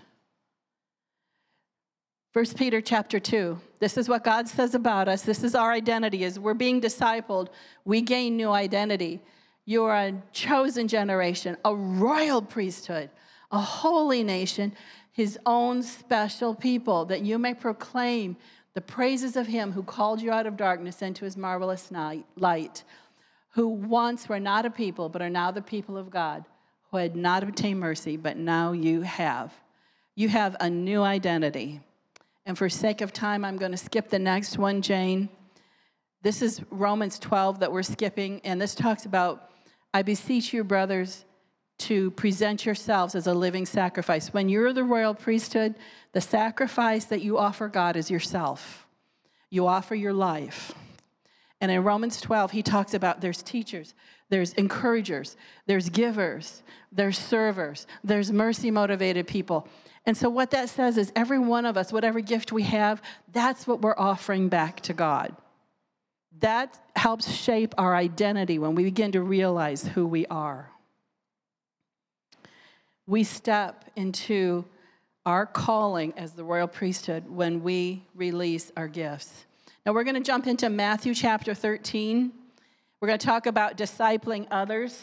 [2.33, 3.61] 1 Peter chapter 2.
[3.79, 5.23] This is what God says about us.
[5.23, 6.25] This is our identity.
[6.25, 7.49] As we're being discipled,
[7.85, 9.21] we gain new identity.
[9.65, 13.11] You are a chosen generation, a royal priesthood,
[13.53, 14.75] a holy nation,
[15.13, 18.37] his own special people, that you may proclaim
[18.75, 21.91] the praises of him who called you out of darkness into his marvelous
[22.37, 22.85] light,
[23.51, 26.45] who once were not a people, but are now the people of God,
[26.91, 29.53] who had not obtained mercy, but now you have.
[30.15, 31.81] You have a new identity.
[32.49, 35.29] And for sake of time, I'm going to skip the next one, Jane.
[36.23, 39.51] This is Romans 12 that we're skipping, and this talks about
[39.93, 41.27] I beseech you, brothers,
[41.81, 44.33] to present yourselves as a living sacrifice.
[44.33, 45.75] When you're the royal priesthood,
[46.13, 48.87] the sacrifice that you offer God is yourself.
[49.51, 50.73] You offer your life.
[51.61, 53.93] And in Romans 12, he talks about there's teachers,
[54.31, 55.37] there's encouragers,
[55.67, 59.69] there's givers, there's servers, there's mercy motivated people.
[60.07, 63.67] And so, what that says is every one of us, whatever gift we have, that's
[63.67, 65.37] what we're offering back to God.
[66.41, 70.71] That helps shape our identity when we begin to realize who we are.
[73.07, 74.65] We step into
[75.27, 79.47] our calling as the royal priesthood when we release our gifts.
[79.85, 82.33] Now, we're going to jump into Matthew chapter 13.
[83.01, 85.03] We're going to talk about discipling others.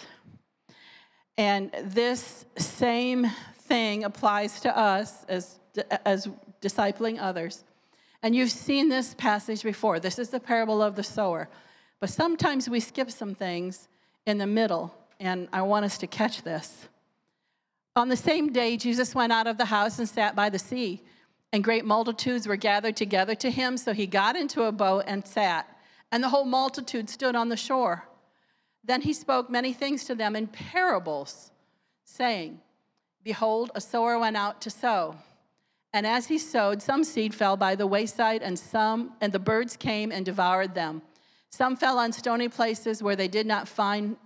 [1.38, 3.28] And this same
[3.68, 5.60] thing applies to us as,
[6.06, 6.28] as
[6.62, 7.64] discipling others.
[8.24, 10.00] And you've seen this passage before.
[10.00, 11.50] This is the parable of the sower.
[12.00, 13.88] But sometimes we skip some things
[14.26, 16.88] in the middle, and I want us to catch this.
[17.96, 21.02] On the same day, Jesus went out of the house and sat by the sea,
[21.54, 23.78] and great multitudes were gathered together to him.
[23.78, 25.66] So he got into a boat and sat,
[26.12, 28.08] and the whole multitude stood on the shore.
[28.84, 31.52] Then he spoke many things to them in parables,
[32.04, 32.60] saying,
[33.26, 35.16] Behold, a sower went out to sow.
[35.92, 39.76] And as he sowed, some seed fell by the wayside, and some, and the birds
[39.76, 41.02] came and devoured them.
[41.50, 44.18] Some fell on stony places where they did not find,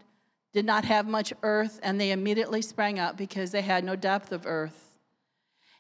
[0.52, 4.34] did not have much earth, and they immediately sprang up because they had no depth
[4.34, 4.98] of earth.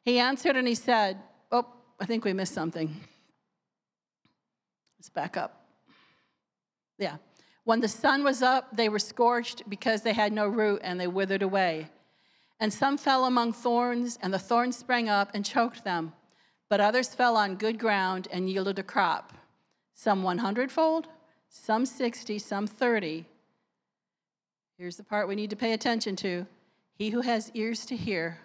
[0.05, 1.17] He answered and he said,
[1.51, 1.65] Oh,
[1.99, 2.95] I think we missed something.
[4.97, 5.65] Let's back up.
[6.97, 7.17] Yeah.
[7.65, 11.07] When the sun was up, they were scorched because they had no root and they
[11.07, 11.89] withered away.
[12.59, 16.13] And some fell among thorns, and the thorns sprang up and choked them.
[16.69, 19.33] But others fell on good ground and yielded a crop,
[19.95, 21.07] some 100 fold,
[21.49, 23.25] some 60, some 30.
[24.77, 26.45] Here's the part we need to pay attention to
[26.93, 28.39] He who has ears to hear,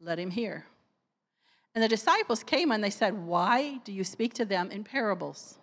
[0.00, 0.66] let him hear.
[1.74, 5.58] And the disciples came and they said, Why do you speak to them in parables?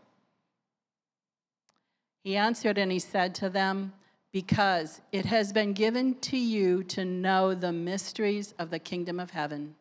[2.23, 3.93] He answered and he said to them,
[4.33, 9.29] because it has been given to you to know the mysteries of the kingdom of
[9.29, 9.75] heaven,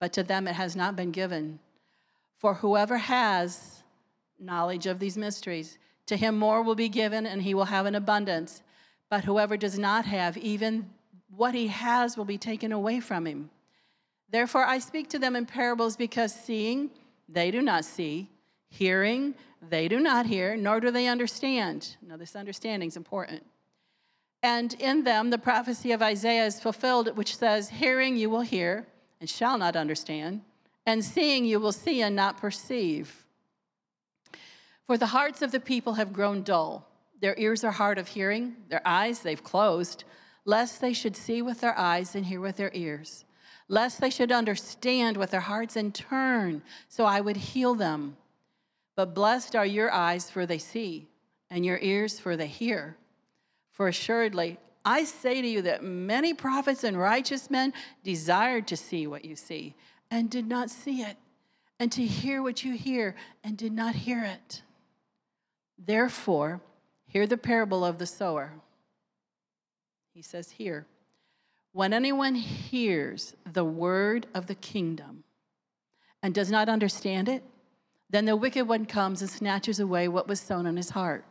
[0.00, 1.58] but to them it has not been given.
[2.38, 3.82] For whoever has
[4.40, 7.94] knowledge of these mysteries, to him more will be given, and he will have an
[7.94, 8.62] abundance.
[9.10, 10.88] But whoever does not have, even
[11.28, 13.50] what he has will be taken away from him.
[14.30, 16.90] Therefore, I speak to them in parables because seeing,
[17.28, 18.30] they do not see,
[18.68, 19.34] hearing,
[19.68, 21.96] they do not hear, nor do they understand.
[22.06, 23.42] Now, this understanding is important.
[24.46, 28.86] And in them, the prophecy of Isaiah is fulfilled, which says, Hearing you will hear
[29.20, 30.42] and shall not understand,
[30.86, 33.26] and seeing you will see and not perceive.
[34.86, 36.86] For the hearts of the people have grown dull.
[37.20, 40.04] Their ears are hard of hearing, their eyes they've closed,
[40.44, 43.24] lest they should see with their eyes and hear with their ears,
[43.66, 48.16] lest they should understand with their hearts and turn, so I would heal them.
[48.94, 51.08] But blessed are your eyes, for they see,
[51.50, 52.96] and your ears, for they hear.
[53.76, 54.56] For assuredly,
[54.86, 59.36] I say to you that many prophets and righteous men desired to see what you
[59.36, 59.74] see
[60.10, 61.18] and did not see it,
[61.78, 63.14] and to hear what you hear
[63.44, 64.62] and did not hear it.
[65.78, 66.62] Therefore,
[67.06, 68.54] hear the parable of the sower.
[70.14, 70.86] He says here,
[71.72, 75.24] when anyone hears the word of the kingdom
[76.22, 77.44] and does not understand it,
[78.08, 81.26] then the wicked one comes and snatches away what was sown in his heart.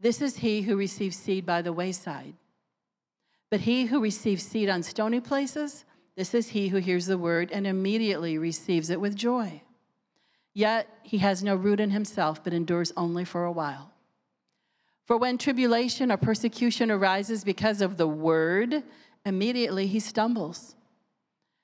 [0.00, 2.34] This is he who receives seed by the wayside.
[3.50, 5.84] But he who receives seed on stony places,
[6.16, 9.62] this is he who hears the word and immediately receives it with joy.
[10.54, 13.92] Yet he has no root in himself, but endures only for a while.
[15.04, 18.82] For when tribulation or persecution arises because of the word,
[19.24, 20.74] immediately he stumbles.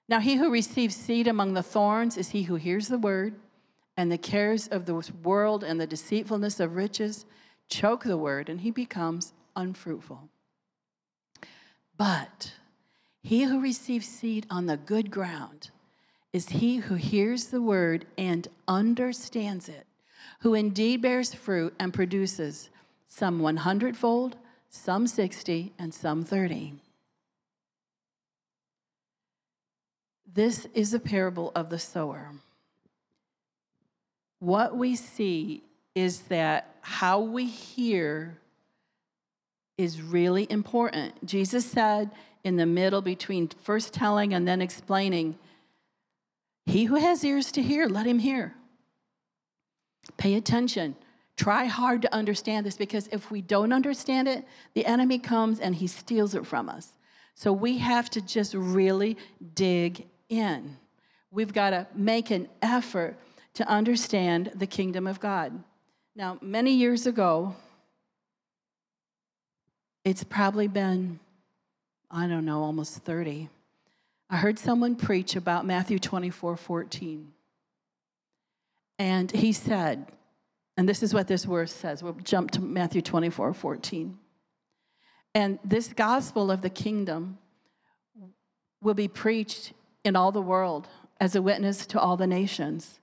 [0.08, 3.34] Now, he who receives seed among the thorns is he who hears the word,
[3.96, 7.24] and the cares of the world and the deceitfulness of riches
[7.72, 10.28] choke the word, and he becomes unfruitful.
[11.96, 12.52] But
[13.22, 15.70] he who receives seed on the good ground,
[16.32, 19.86] is he who hears the word and understands it,
[20.40, 22.68] who indeed bears fruit and produces
[23.08, 24.36] some 100 fold,
[24.68, 26.74] some 60, and some 30.
[30.34, 32.32] This is a parable of the sower.
[34.38, 35.62] What we see
[35.94, 38.38] is that how we hear
[39.78, 41.24] is really important.
[41.24, 42.10] Jesus said
[42.44, 45.38] in the middle between first telling and then explaining,
[46.66, 48.54] he who has ears to hear, let him hear.
[50.16, 50.96] Pay attention.
[51.36, 55.74] Try hard to understand this because if we don't understand it, the enemy comes and
[55.74, 56.92] he steals it from us.
[57.34, 59.16] So we have to just really
[59.54, 60.76] dig in.
[61.30, 63.16] We've got to make an effort
[63.54, 65.62] to understand the kingdom of God.
[66.14, 67.56] Now, many years ago,
[70.04, 71.18] it's probably been,
[72.10, 73.48] I don't know, almost 30.
[74.28, 77.32] I heard someone preach about Matthew 24 14.
[78.98, 80.06] And he said,
[80.76, 82.02] and this is what this verse says.
[82.02, 84.18] We'll jump to Matthew 24 14.
[85.34, 87.38] And this gospel of the kingdom
[88.82, 89.72] will be preached
[90.04, 90.88] in all the world
[91.20, 93.00] as a witness to all the nations,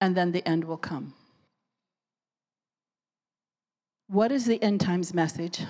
[0.00, 1.14] and then the end will come.
[4.14, 5.60] What is the end times message?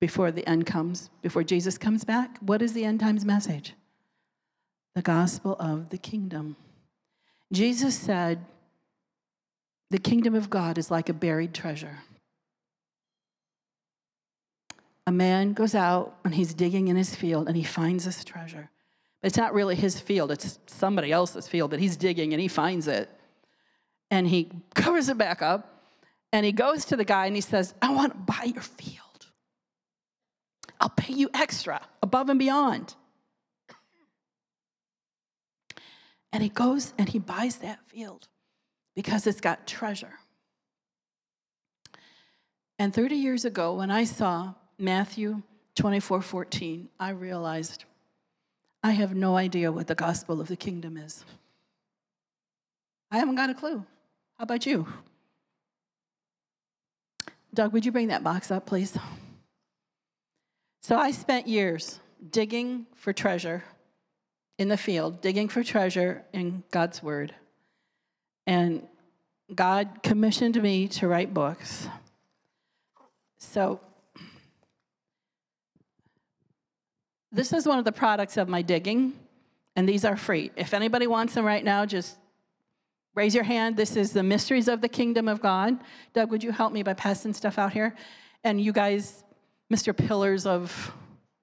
[0.00, 2.38] before the end comes, before Jesus comes back?
[2.40, 3.74] What is the end times message?
[4.94, 6.56] The gospel of the kingdom.
[7.52, 8.44] Jesus said,
[9.90, 11.98] The kingdom of God is like a buried treasure.
[15.06, 18.70] A man goes out and he's digging in his field and he finds this treasure.
[19.22, 22.88] It's not really his field, it's somebody else's field, but he's digging and he finds
[22.88, 23.10] it.
[24.10, 25.82] And he covers it back up
[26.32, 29.00] and he goes to the guy and he says, I want to buy your field.
[30.80, 32.94] I'll pay you extra, above and beyond.
[36.32, 38.28] And he goes and he buys that field
[38.94, 40.18] because it's got treasure.
[42.78, 45.42] And 30 years ago, when I saw Matthew
[45.76, 47.84] 24 14, I realized
[48.82, 51.24] I have no idea what the gospel of the kingdom is.
[53.10, 53.84] I haven't got a clue.
[54.38, 54.86] How about you?
[57.54, 58.96] Doug, would you bring that box up, please?
[60.82, 63.64] So I spent years digging for treasure
[64.58, 67.34] in the field, digging for treasure in God's Word.
[68.46, 68.86] And
[69.54, 71.88] God commissioned me to write books.
[73.38, 73.80] So,
[77.32, 79.12] this is one of the products of my digging,
[79.74, 80.50] and these are free.
[80.56, 82.18] If anybody wants them right now, just
[83.16, 83.76] raise your hand.
[83.76, 85.78] This is the Mysteries of the Kingdom of God.
[86.12, 87.96] Doug, would you help me by passing stuff out here?
[88.44, 89.24] And you guys
[89.72, 89.96] Mr.
[89.96, 90.92] Pillars of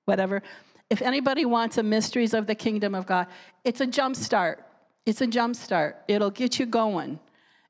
[0.06, 0.42] whatever.
[0.90, 3.28] If anybody wants a Mysteries of the Kingdom of God,
[3.64, 4.64] it's a jump start.
[5.06, 5.98] It's a jump start.
[6.08, 7.20] It'll get you going.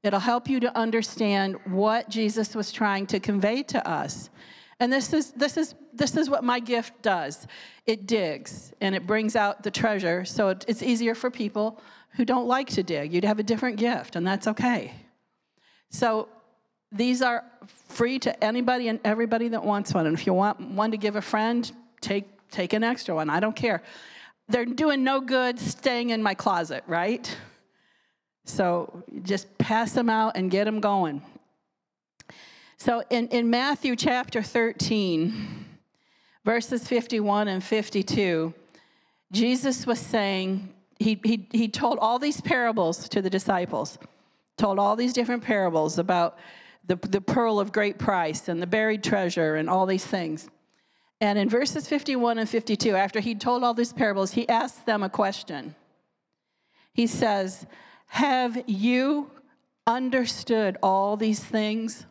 [0.03, 4.29] It'll help you to understand what Jesus was trying to convey to us.
[4.81, 7.47] And this is, this is, this is what my gift does
[7.85, 10.25] it digs and it brings out the treasure.
[10.25, 11.81] So it's easier for people
[12.15, 13.13] who don't like to dig.
[13.13, 14.93] You'd have a different gift, and that's okay.
[15.89, 16.27] So
[16.91, 20.05] these are free to anybody and everybody that wants one.
[20.05, 21.69] And if you want one to give a friend,
[22.01, 23.29] take, take an extra one.
[23.29, 23.81] I don't care.
[24.47, 27.35] They're doing no good staying in my closet, right?
[28.45, 31.23] So just pass them out and get them going.
[32.77, 35.65] So in, in Matthew chapter 13,
[36.43, 38.53] verses 51 and 52,
[39.31, 43.97] Jesus was saying, he, he, told all these parables to the disciples,
[44.57, 46.37] told all these different parables about
[46.85, 50.49] the, the pearl of great price and the buried treasure and all these things.
[51.21, 55.03] And in verses 51 and 52, after he told all these parables, he asked them
[55.03, 55.75] a question.
[56.93, 57.65] He says,
[58.07, 59.31] Have you
[59.87, 62.05] understood all these things?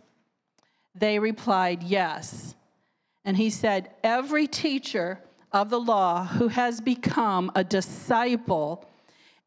[0.95, 2.55] They replied, Yes.
[3.25, 5.21] And he said, Every teacher
[5.53, 8.89] of the law who has become a disciple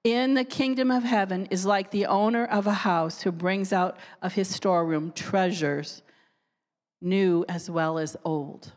[0.03, 3.97] in the kingdom of heaven is like the owner of a house who brings out
[4.21, 6.03] of his storeroom treasures,
[7.01, 8.71] new as well as old.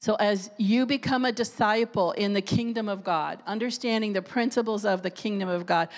[0.00, 5.02] So, as you become a disciple in the kingdom of God, understanding the principles of
[5.02, 5.88] the kingdom of God,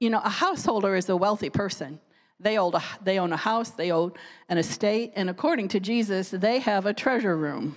[0.00, 2.00] you know, a householder is a wealthy person.
[2.40, 4.12] They own, a, they own a house, they own
[4.48, 7.76] an estate, and according to Jesus, they have a treasure room.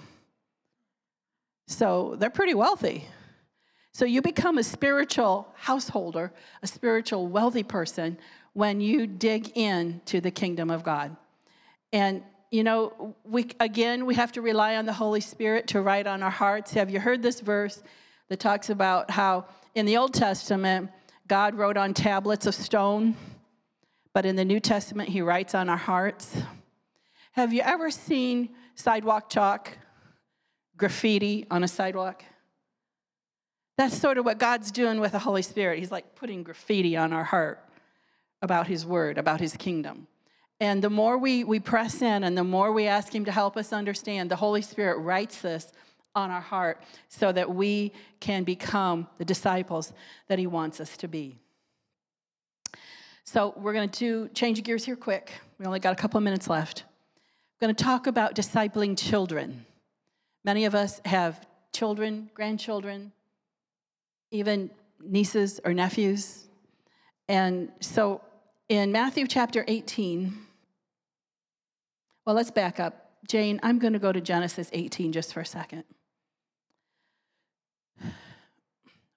[1.68, 3.05] So they're pretty wealthy.
[3.91, 8.18] So you become a spiritual householder, a spiritual wealthy person
[8.53, 11.15] when you dig in to the kingdom of God.
[11.93, 16.07] And you know, we again we have to rely on the Holy Spirit to write
[16.07, 16.72] on our hearts.
[16.74, 17.84] Have you heard this verse
[18.30, 19.45] that talks about how
[19.76, 20.89] in the Old Testament
[21.28, 23.15] God wrote on tablets of stone?
[24.18, 26.36] but in the New Testament, he writes on our hearts.
[27.34, 29.78] Have you ever seen sidewalk chalk,
[30.78, 32.23] graffiti on a sidewalk?
[33.78, 35.80] That's sort of what God's doing with the Holy Spirit.
[35.80, 37.63] He's like putting graffiti on our heart
[38.41, 40.07] about His Word, about His kingdom.
[40.59, 43.55] And the more we, we press in and the more we ask Him to help
[43.57, 45.71] us understand, the Holy Spirit writes this
[46.15, 49.93] on our heart so that we can become the disciples
[50.28, 51.38] that He wants us to be.
[53.23, 55.32] So we're going to do change gears here quick.
[55.59, 56.86] We only got a couple of minutes left.
[56.88, 59.65] I'm going to talk about discipling children.
[60.47, 63.11] Many of us have children, grandchildren,
[64.31, 64.71] even
[65.03, 66.47] nieces or nephews.
[67.27, 68.21] And so
[68.69, 70.33] in Matthew chapter 18,
[72.25, 73.11] well, let's back up.
[73.27, 75.83] Jane, I'm going to go to Genesis 18 just for a second.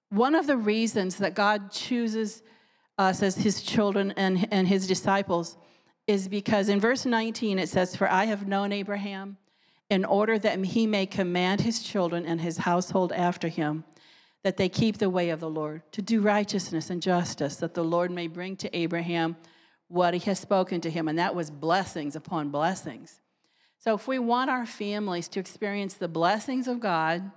[0.09, 2.43] One of the reasons that God chooses
[2.97, 5.55] us as his children and, and his disciples
[6.07, 9.37] is because in verse 19 it says, For I have known Abraham
[9.91, 13.83] in order that he may command his children and his household after him,
[14.41, 17.83] that they keep the way of the Lord, to do righteousness and justice, that the
[17.83, 19.35] Lord may bring to Abraham
[19.89, 21.09] what he has spoken to him.
[21.09, 23.19] And that was blessings upon blessings.
[23.79, 27.29] So if we want our families to experience the blessings of God,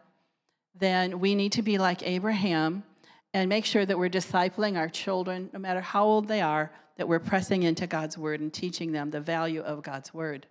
[0.78, 2.84] then we need to be like Abraham
[3.32, 7.08] and make sure that we're discipling our children, no matter how old they are, that
[7.08, 10.46] we're pressing into God's word and teaching them the value of God's word.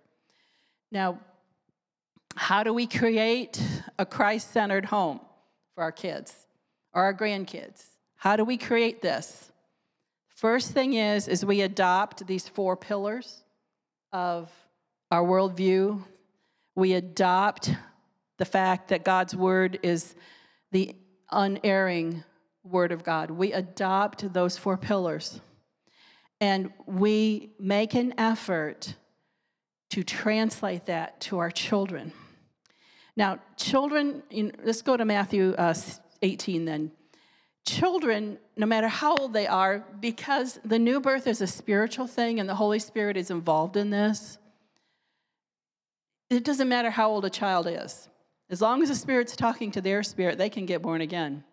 [0.92, 1.18] Now,
[2.34, 3.60] how do we create
[3.98, 5.20] a Christ centered home
[5.74, 6.34] for our kids
[6.92, 7.84] or our grandkids?
[8.16, 9.52] How do we create this?
[10.28, 13.44] First thing is, is we adopt these four pillars
[14.12, 14.50] of
[15.10, 16.02] our worldview.
[16.74, 17.70] We adopt
[18.38, 20.14] the fact that God's word is
[20.72, 20.94] the
[21.30, 22.24] unerring
[22.64, 23.30] Word of God.
[23.30, 25.40] We adopt those four pillars
[26.40, 28.94] and we make an effort
[29.90, 32.12] to translate that to our children.
[33.16, 34.22] Now, children,
[34.64, 35.74] let's go to Matthew uh,
[36.22, 36.90] 18 then.
[37.66, 42.40] Children, no matter how old they are, because the new birth is a spiritual thing
[42.40, 44.38] and the Holy Spirit is involved in this,
[46.28, 48.08] it doesn't matter how old a child is.
[48.50, 51.44] As long as the Spirit's talking to their spirit, they can get born again.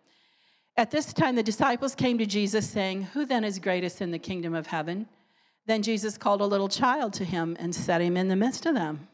[0.76, 4.18] At this time, the disciples came to Jesus, saying, Who then is greatest in the
[4.18, 5.06] kingdom of heaven?
[5.66, 8.74] Then Jesus called a little child to him and set him in the midst of
[8.74, 9.08] them,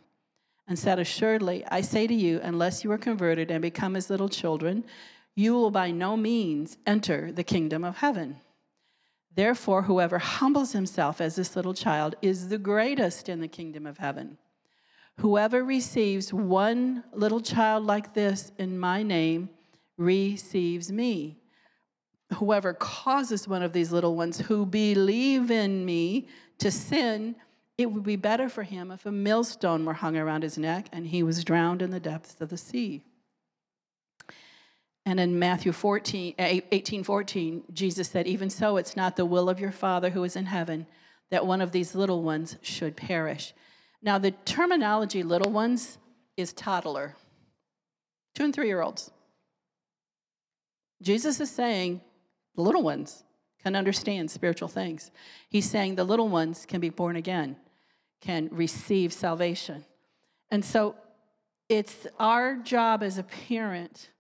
[0.69, 4.29] and said, Assuredly, I say to you, unless you are converted and become as little
[4.29, 4.85] children,
[5.35, 8.37] you will by no means enter the kingdom of heaven.
[9.35, 13.99] Therefore, whoever humbles himself as this little child is the greatest in the kingdom of
[13.99, 14.39] heaven.
[15.19, 19.51] Whoever receives one little child like this in my name
[19.97, 21.39] receives me
[22.35, 27.35] whoever causes one of these little ones who believe in me to sin,
[27.79, 31.07] it would be better for him if a millstone were hung around his neck and
[31.07, 33.03] he was drowned in the depths of the sea.
[35.07, 39.49] And in Matthew 14, eh, 18 14, Jesus said, Even so, it's not the will
[39.49, 40.87] of your Father who is in heaven
[41.31, 43.55] that one of these little ones should perish.
[44.03, 45.99] Now, the terminology little ones
[46.37, 47.17] is toddler,
[48.35, 49.11] two and three year olds.
[51.01, 52.01] Jesus is saying
[52.57, 53.25] the little ones
[53.63, 55.11] can understand spiritual things.
[55.49, 57.57] He's saying the little ones can be born again,
[58.21, 59.85] can receive salvation.
[60.51, 60.95] And so
[61.69, 64.11] it's our job as a parent,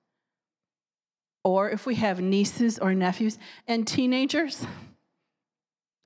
[1.44, 4.66] or if we have nieces or nephews and teenagers,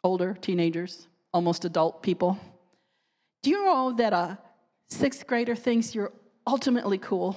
[0.04, 2.38] older teenagers, almost adult people.
[3.42, 4.38] Do you know that a
[4.88, 6.12] sixth grader thinks you're
[6.46, 7.36] ultimately cool?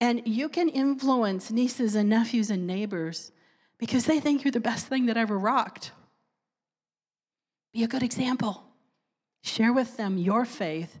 [0.00, 3.32] And you can influence nieces and nephews and neighbors
[3.78, 5.92] because they think you're the best thing that ever rocked.
[7.72, 8.62] Be a good example.
[9.42, 11.00] Share with them your faith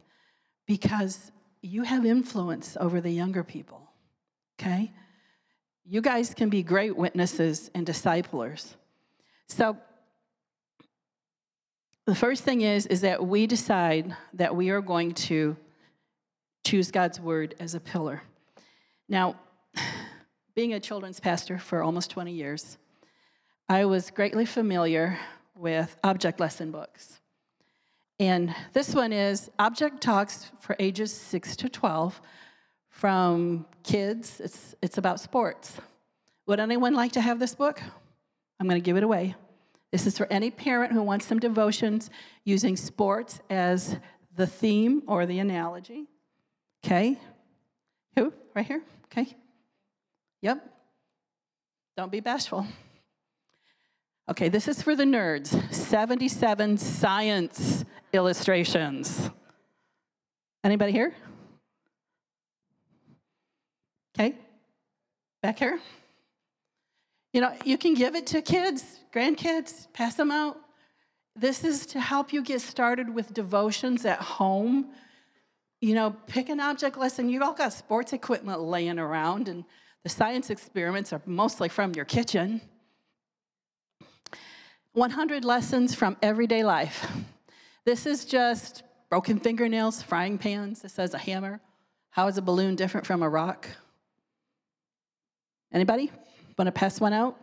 [0.66, 3.90] because you have influence over the younger people,
[4.58, 4.90] okay?
[5.84, 8.76] You guys can be great witnesses and disciplers.
[9.48, 9.76] So,
[12.04, 15.56] the first thing is is that we decide that we are going to
[16.64, 18.22] choose God's word as a pillar.
[19.08, 19.36] Now,
[20.54, 22.78] being a children's pastor for almost 20 years,
[23.68, 25.18] I was greatly familiar
[25.56, 27.20] with object lesson books.
[28.20, 32.20] And this one is Object Talks for ages 6 to 12
[32.88, 34.40] from kids.
[34.40, 35.76] It's, it's about sports.
[36.46, 37.80] Would anyone like to have this book?
[38.60, 39.34] I'm going to give it away.
[39.90, 42.10] This is for any parent who wants some devotions
[42.44, 43.98] using sports as
[44.36, 46.06] the theme or the analogy.
[46.84, 47.18] Okay?
[48.16, 48.32] Who?
[48.54, 48.82] Right here?
[49.06, 49.36] Okay.
[50.42, 50.66] Yep.
[51.96, 52.66] Don't be bashful.
[54.30, 59.30] Okay, this is for the nerds 77 science illustrations.
[60.62, 61.12] Anybody here?
[64.16, 64.36] Okay.
[65.42, 65.80] Back here?
[67.32, 70.58] You know, you can give it to kids, grandkids, pass them out.
[71.34, 74.90] This is to help you get started with devotions at home.
[75.80, 77.28] You know, pick an object lesson.
[77.28, 79.64] You've all got sports equipment laying around, and
[80.04, 82.60] the science experiments are mostly from your kitchen.
[84.94, 87.10] 100 lessons from everyday life.
[87.84, 90.82] This is just broken fingernails, frying pans.
[90.82, 91.60] This says a hammer.
[92.10, 93.68] How is a balloon different from a rock?
[95.72, 96.10] Anybody
[96.58, 97.38] want to pass one out?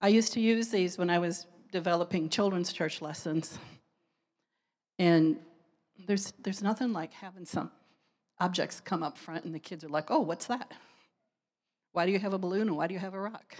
[0.00, 3.58] I used to use these when I was developing children's church lessons.
[5.00, 5.38] And
[6.06, 7.72] there's, there's nothing like having some
[8.38, 10.70] objects come up front and the kids are like, oh, what's that?
[11.92, 13.56] Why do you have a balloon and why do you have a rock?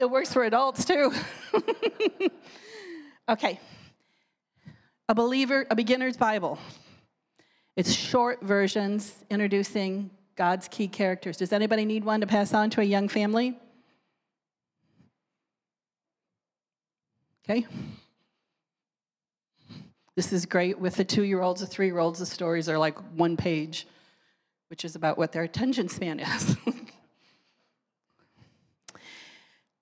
[0.00, 1.12] It works for adults too.
[3.28, 3.60] okay.
[5.10, 6.58] A believer, a beginner's Bible.
[7.76, 11.36] It's short versions introducing God's key characters.
[11.36, 13.58] Does anybody need one to pass on to a young family?
[17.44, 17.66] Okay.
[20.16, 22.20] This is great with the two year olds, the three year olds.
[22.20, 23.86] The stories are like one page,
[24.68, 26.56] which is about what their attention span is.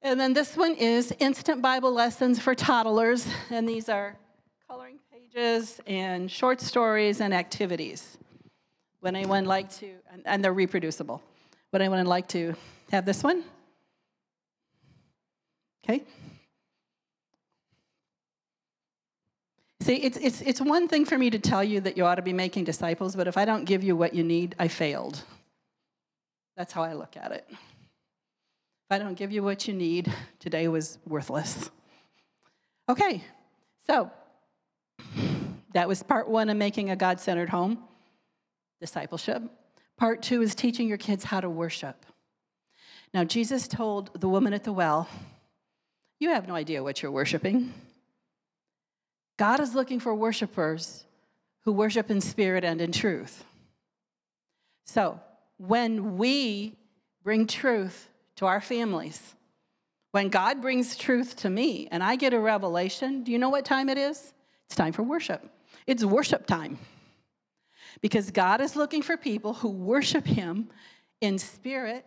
[0.08, 4.16] and then this one is Instant Bible Lessons for Toddlers, and these are
[4.66, 8.16] coloring pages and short stories and activities.
[9.02, 11.22] Would anyone like to, and, and they're reproducible.
[11.72, 12.54] Would anyone like to
[12.90, 13.44] have this one?
[15.84, 16.04] Okay.
[19.82, 22.22] See, it's, it's, it's one thing for me to tell you that you ought to
[22.22, 25.22] be making disciples, but if I don't give you what you need, I failed.
[26.56, 27.46] That's how I look at it.
[28.88, 31.70] If I don't give you what you need, today was worthless.
[32.88, 33.22] Okay,
[33.86, 34.10] so
[35.74, 37.84] that was part one of making a God centered home
[38.80, 39.42] discipleship.
[39.98, 42.06] Part two is teaching your kids how to worship.
[43.12, 45.06] Now, Jesus told the woman at the well,
[46.18, 47.74] You have no idea what you're worshiping.
[49.36, 51.04] God is looking for worshipers
[51.64, 53.44] who worship in spirit and in truth.
[54.86, 55.20] So,
[55.58, 56.78] when we
[57.22, 58.08] bring truth
[58.38, 59.34] to our families,
[60.12, 63.64] when God brings truth to me and I get a revelation, do you know what
[63.64, 64.32] time it is?
[64.66, 65.44] It's time for worship.
[65.88, 66.78] It's worship time.
[68.00, 70.68] Because God is looking for people who worship Him
[71.20, 72.06] in spirit,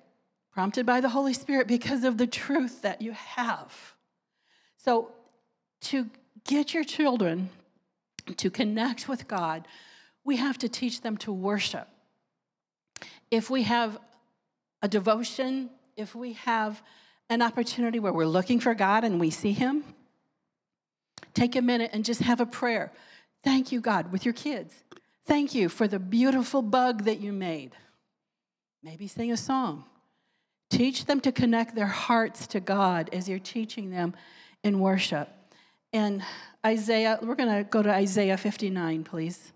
[0.53, 3.93] prompted by the Holy Spirit, because of the truth that you have.
[4.77, 5.11] So,
[5.82, 6.09] to
[6.45, 7.49] get your children
[8.38, 9.67] to connect with God,
[10.23, 11.89] we have to teach them to worship.
[13.32, 13.97] If we have
[14.82, 15.71] a devotion,
[16.02, 16.82] if we have
[17.30, 19.84] an opportunity where we're looking for God and we see Him,
[21.34, 22.91] take a minute and just have a prayer.
[23.43, 24.74] Thank you, God, with your kids.
[25.26, 27.72] Thank you for the beautiful bug that you made.
[28.84, 29.86] Maybe sing a song.
[30.70, 34.14] Teach them to connect their hearts to God as you're teaching them
[34.64, 35.30] in worship.
[35.93, 36.24] And
[36.66, 39.52] Isaiah, we're going to go to Isaiah 59, please.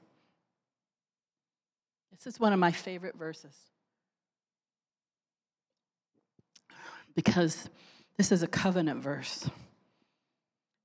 [2.12, 3.56] This is one of my favorite verses
[7.16, 7.70] because
[8.18, 9.50] this is a covenant verse.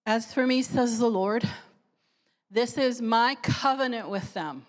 [0.07, 1.49] As for me, says the Lord,
[2.51, 4.67] this is my covenant with them.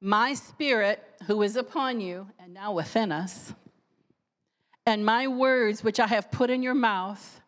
[0.00, 3.52] My spirit, who is upon you and now within us,
[4.86, 7.40] and my words, which I have put in your mouth,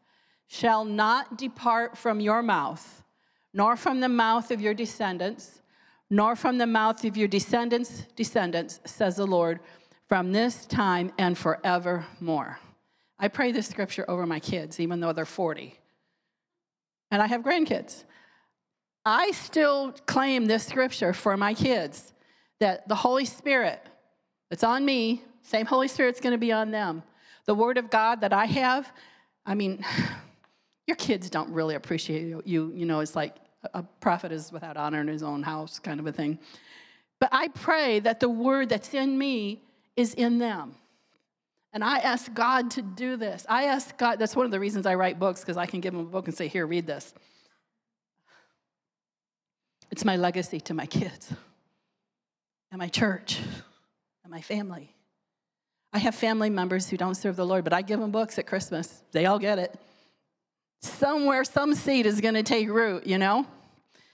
[0.47, 3.03] shall not depart from your mouth,
[3.55, 5.63] nor from the mouth of your descendants,
[6.11, 9.61] nor from the mouth of your descendants' descendants, says the Lord,
[10.09, 12.59] from this time and forevermore.
[13.21, 15.79] I pray this scripture over my kids, even though they're 40.
[17.11, 18.05] And I have grandkids.
[19.05, 22.15] I still claim this scripture for my kids
[22.61, 23.83] that the Holy Spirit
[24.49, 27.03] that's on me, same Holy Spirit's going to be on them.
[27.45, 28.91] The Word of God that I have,
[29.45, 29.85] I mean,
[30.87, 32.43] your kids don't really appreciate you.
[32.47, 33.37] You, you know, it's like
[33.75, 36.39] a prophet is without honor in his own house, kind of a thing.
[37.19, 39.63] But I pray that the Word that's in me
[39.97, 40.75] is in them.
[41.73, 43.47] And I ask God to do this.
[43.49, 45.93] I ask God, that's one of the reasons I write books, because I can give
[45.93, 47.15] them a book and say, Here, read this.
[49.91, 51.33] It's my legacy to my kids
[52.71, 53.39] and my church
[54.23, 54.95] and my family.
[55.93, 58.47] I have family members who don't serve the Lord, but I give them books at
[58.47, 59.03] Christmas.
[59.11, 59.75] They all get it.
[60.83, 63.47] Somewhere, some seed is going to take root, you know?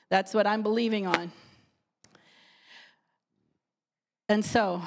[0.09, 1.33] That's what I'm believing on.
[4.29, 4.83] And so,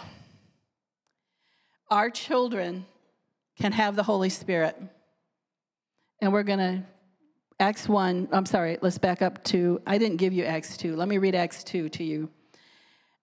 [1.89, 2.85] our children
[3.57, 4.75] can have the Holy Spirit.
[6.21, 6.83] And we're going to,
[7.59, 10.95] Acts 1, I'm sorry, let's back up to, I didn't give you Acts 2.
[10.95, 12.29] Let me read Acts 2 to you.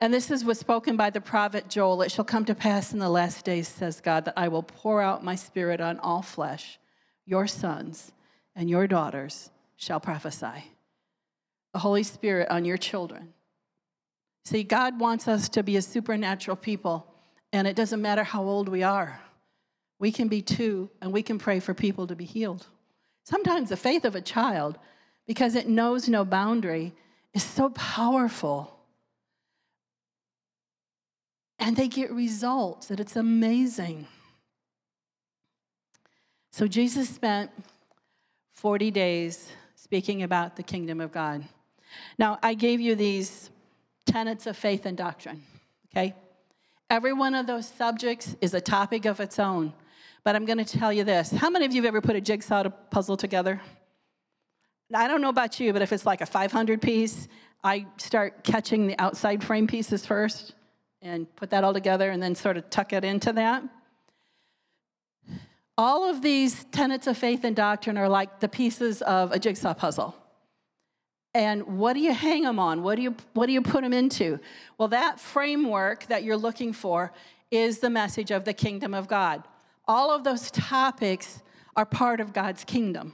[0.01, 2.03] And this is what's spoken by the prophet Joel.
[2.03, 5.01] It shall come to pass in the last days, says God, that I will pour
[5.01, 6.79] out my spirit on all flesh.
[7.25, 8.13] Your sons
[8.55, 10.73] and your daughters shall prophesy.
[11.73, 13.33] The Holy Spirit on your children.
[14.45, 17.07] See, God wants us to be a supernatural people.
[17.57, 19.19] And it doesn't matter how old we are.
[19.99, 22.67] We can be two and we can pray for people to be healed.
[23.25, 24.79] Sometimes the faith of a child,
[25.27, 26.93] because it knows no boundary,
[27.33, 28.79] is so powerful.
[31.59, 34.07] And they get results that it's amazing.
[36.53, 37.51] So Jesus spent
[38.53, 41.43] 40 days speaking about the kingdom of God.
[42.19, 43.49] Now, I gave you these
[44.05, 45.43] tenets of faith and doctrine,
[45.91, 46.15] okay?
[46.89, 49.73] Every one of those subjects is a topic of its own.
[50.23, 51.31] But I'm going to tell you this.
[51.31, 53.61] How many of you have ever put a jigsaw puzzle together?
[54.95, 57.29] I don't know about you, but if it's like a 500 piece,
[57.65, 60.55] I start catching the outside frame pieces first
[61.03, 63.65] and put that all together and then sort of tuck it into that.
[65.79, 69.75] All of these tenets of faith and doctrine are like the pieces of a jigsaw
[69.75, 70.17] puzzle.
[71.37, 72.83] And what do you hang them on?
[72.83, 74.41] What do you, what do you put them into?
[74.79, 77.13] Well, that framework that you're looking for
[77.51, 79.45] is the message of the kingdom of God.
[79.87, 81.43] All of those topics
[81.77, 83.13] are part of God's kingdom.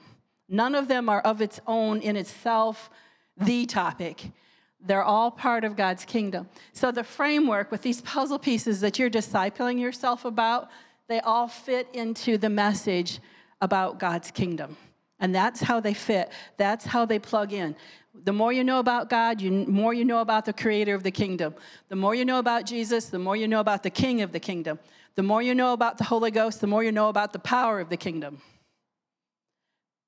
[0.48, 2.90] None of them are of its own in itself
[3.36, 4.30] the topic.
[4.78, 6.48] They're all part of God's kingdom.
[6.72, 10.70] So the framework with these puzzle pieces that you're discipling yourself about,
[11.08, 13.18] they all fit into the message
[13.60, 14.76] about God's kingdom.
[15.22, 16.32] And that's how they fit.
[16.56, 17.76] That's how they plug in.
[18.14, 21.10] The more you know about God, the more you know about the creator of the
[21.10, 21.54] kingdom.
[21.88, 24.40] The more you know about Jesus, the more you know about the king of the
[24.40, 24.78] kingdom.
[25.14, 27.80] The more you know about the Holy Ghost, the more you know about the power
[27.80, 28.42] of the kingdom.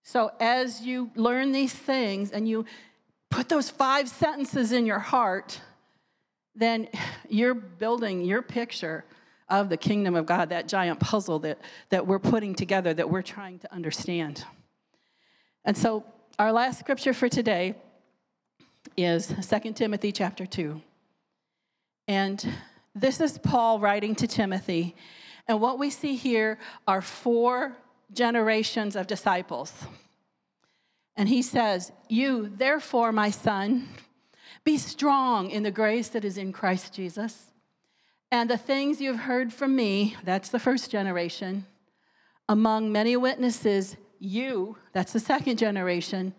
[0.02, 2.66] So as you learn these things and you
[3.30, 5.60] put those five sentences in your heart,
[6.54, 6.88] then
[7.28, 9.04] you're building your picture
[9.48, 13.22] of the kingdom of God, that giant puzzle that, that we're putting together, that we're
[13.22, 14.44] trying to understand.
[15.64, 16.04] And so,
[16.38, 17.74] our last scripture for today
[18.96, 20.80] is 2 Timothy chapter 2.
[22.08, 22.46] And
[22.94, 24.94] this is Paul writing to Timothy.
[25.48, 27.76] And what we see here are four
[28.12, 29.72] generations of disciples.
[31.16, 33.88] And he says, You, therefore, my son,
[34.64, 37.52] be strong in the grace that is in Christ Jesus.
[38.30, 41.66] And the things you've heard from me, that's the first generation,
[42.48, 46.34] among many witnesses, you, that's the second generation,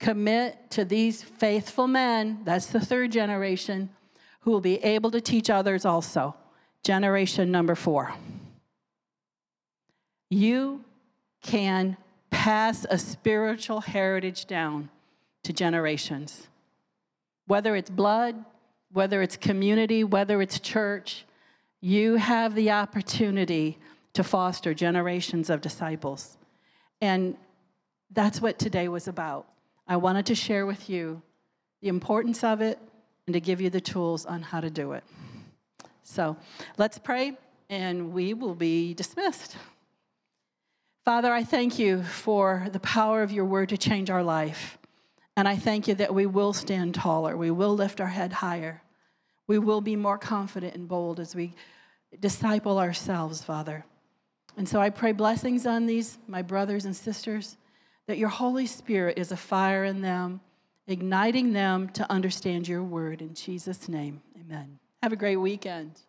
[0.00, 3.90] commit to these faithful men, that's the third generation,
[4.40, 6.34] who will be able to teach others also.
[6.82, 8.12] Generation number four.
[10.30, 10.82] You
[11.42, 11.96] can
[12.30, 14.88] pass a spiritual heritage down
[15.42, 16.48] to generations.
[17.46, 18.44] Whether it's blood,
[18.92, 21.26] whether it's community, whether it's church,
[21.80, 23.78] you have the opportunity
[24.14, 26.38] to foster generations of disciples.
[27.00, 27.36] And
[28.10, 29.46] that's what today was about.
[29.90, 31.20] I wanted to share with you
[31.82, 32.78] the importance of it
[33.26, 35.02] and to give you the tools on how to do it.
[36.04, 36.36] So
[36.78, 37.36] let's pray,
[37.68, 39.56] and we will be dismissed.
[41.04, 44.78] Father, I thank you for the power of your word to change our life.
[45.36, 48.82] And I thank you that we will stand taller, we will lift our head higher,
[49.48, 51.52] we will be more confident and bold as we
[52.20, 53.84] disciple ourselves, Father.
[54.56, 57.56] And so I pray blessings on these, my brothers and sisters,
[58.10, 60.40] that your Holy Spirit is a fire in them,
[60.88, 63.22] igniting them to understand your word.
[63.22, 64.80] In Jesus' name, amen.
[65.00, 66.00] Have a great weekend.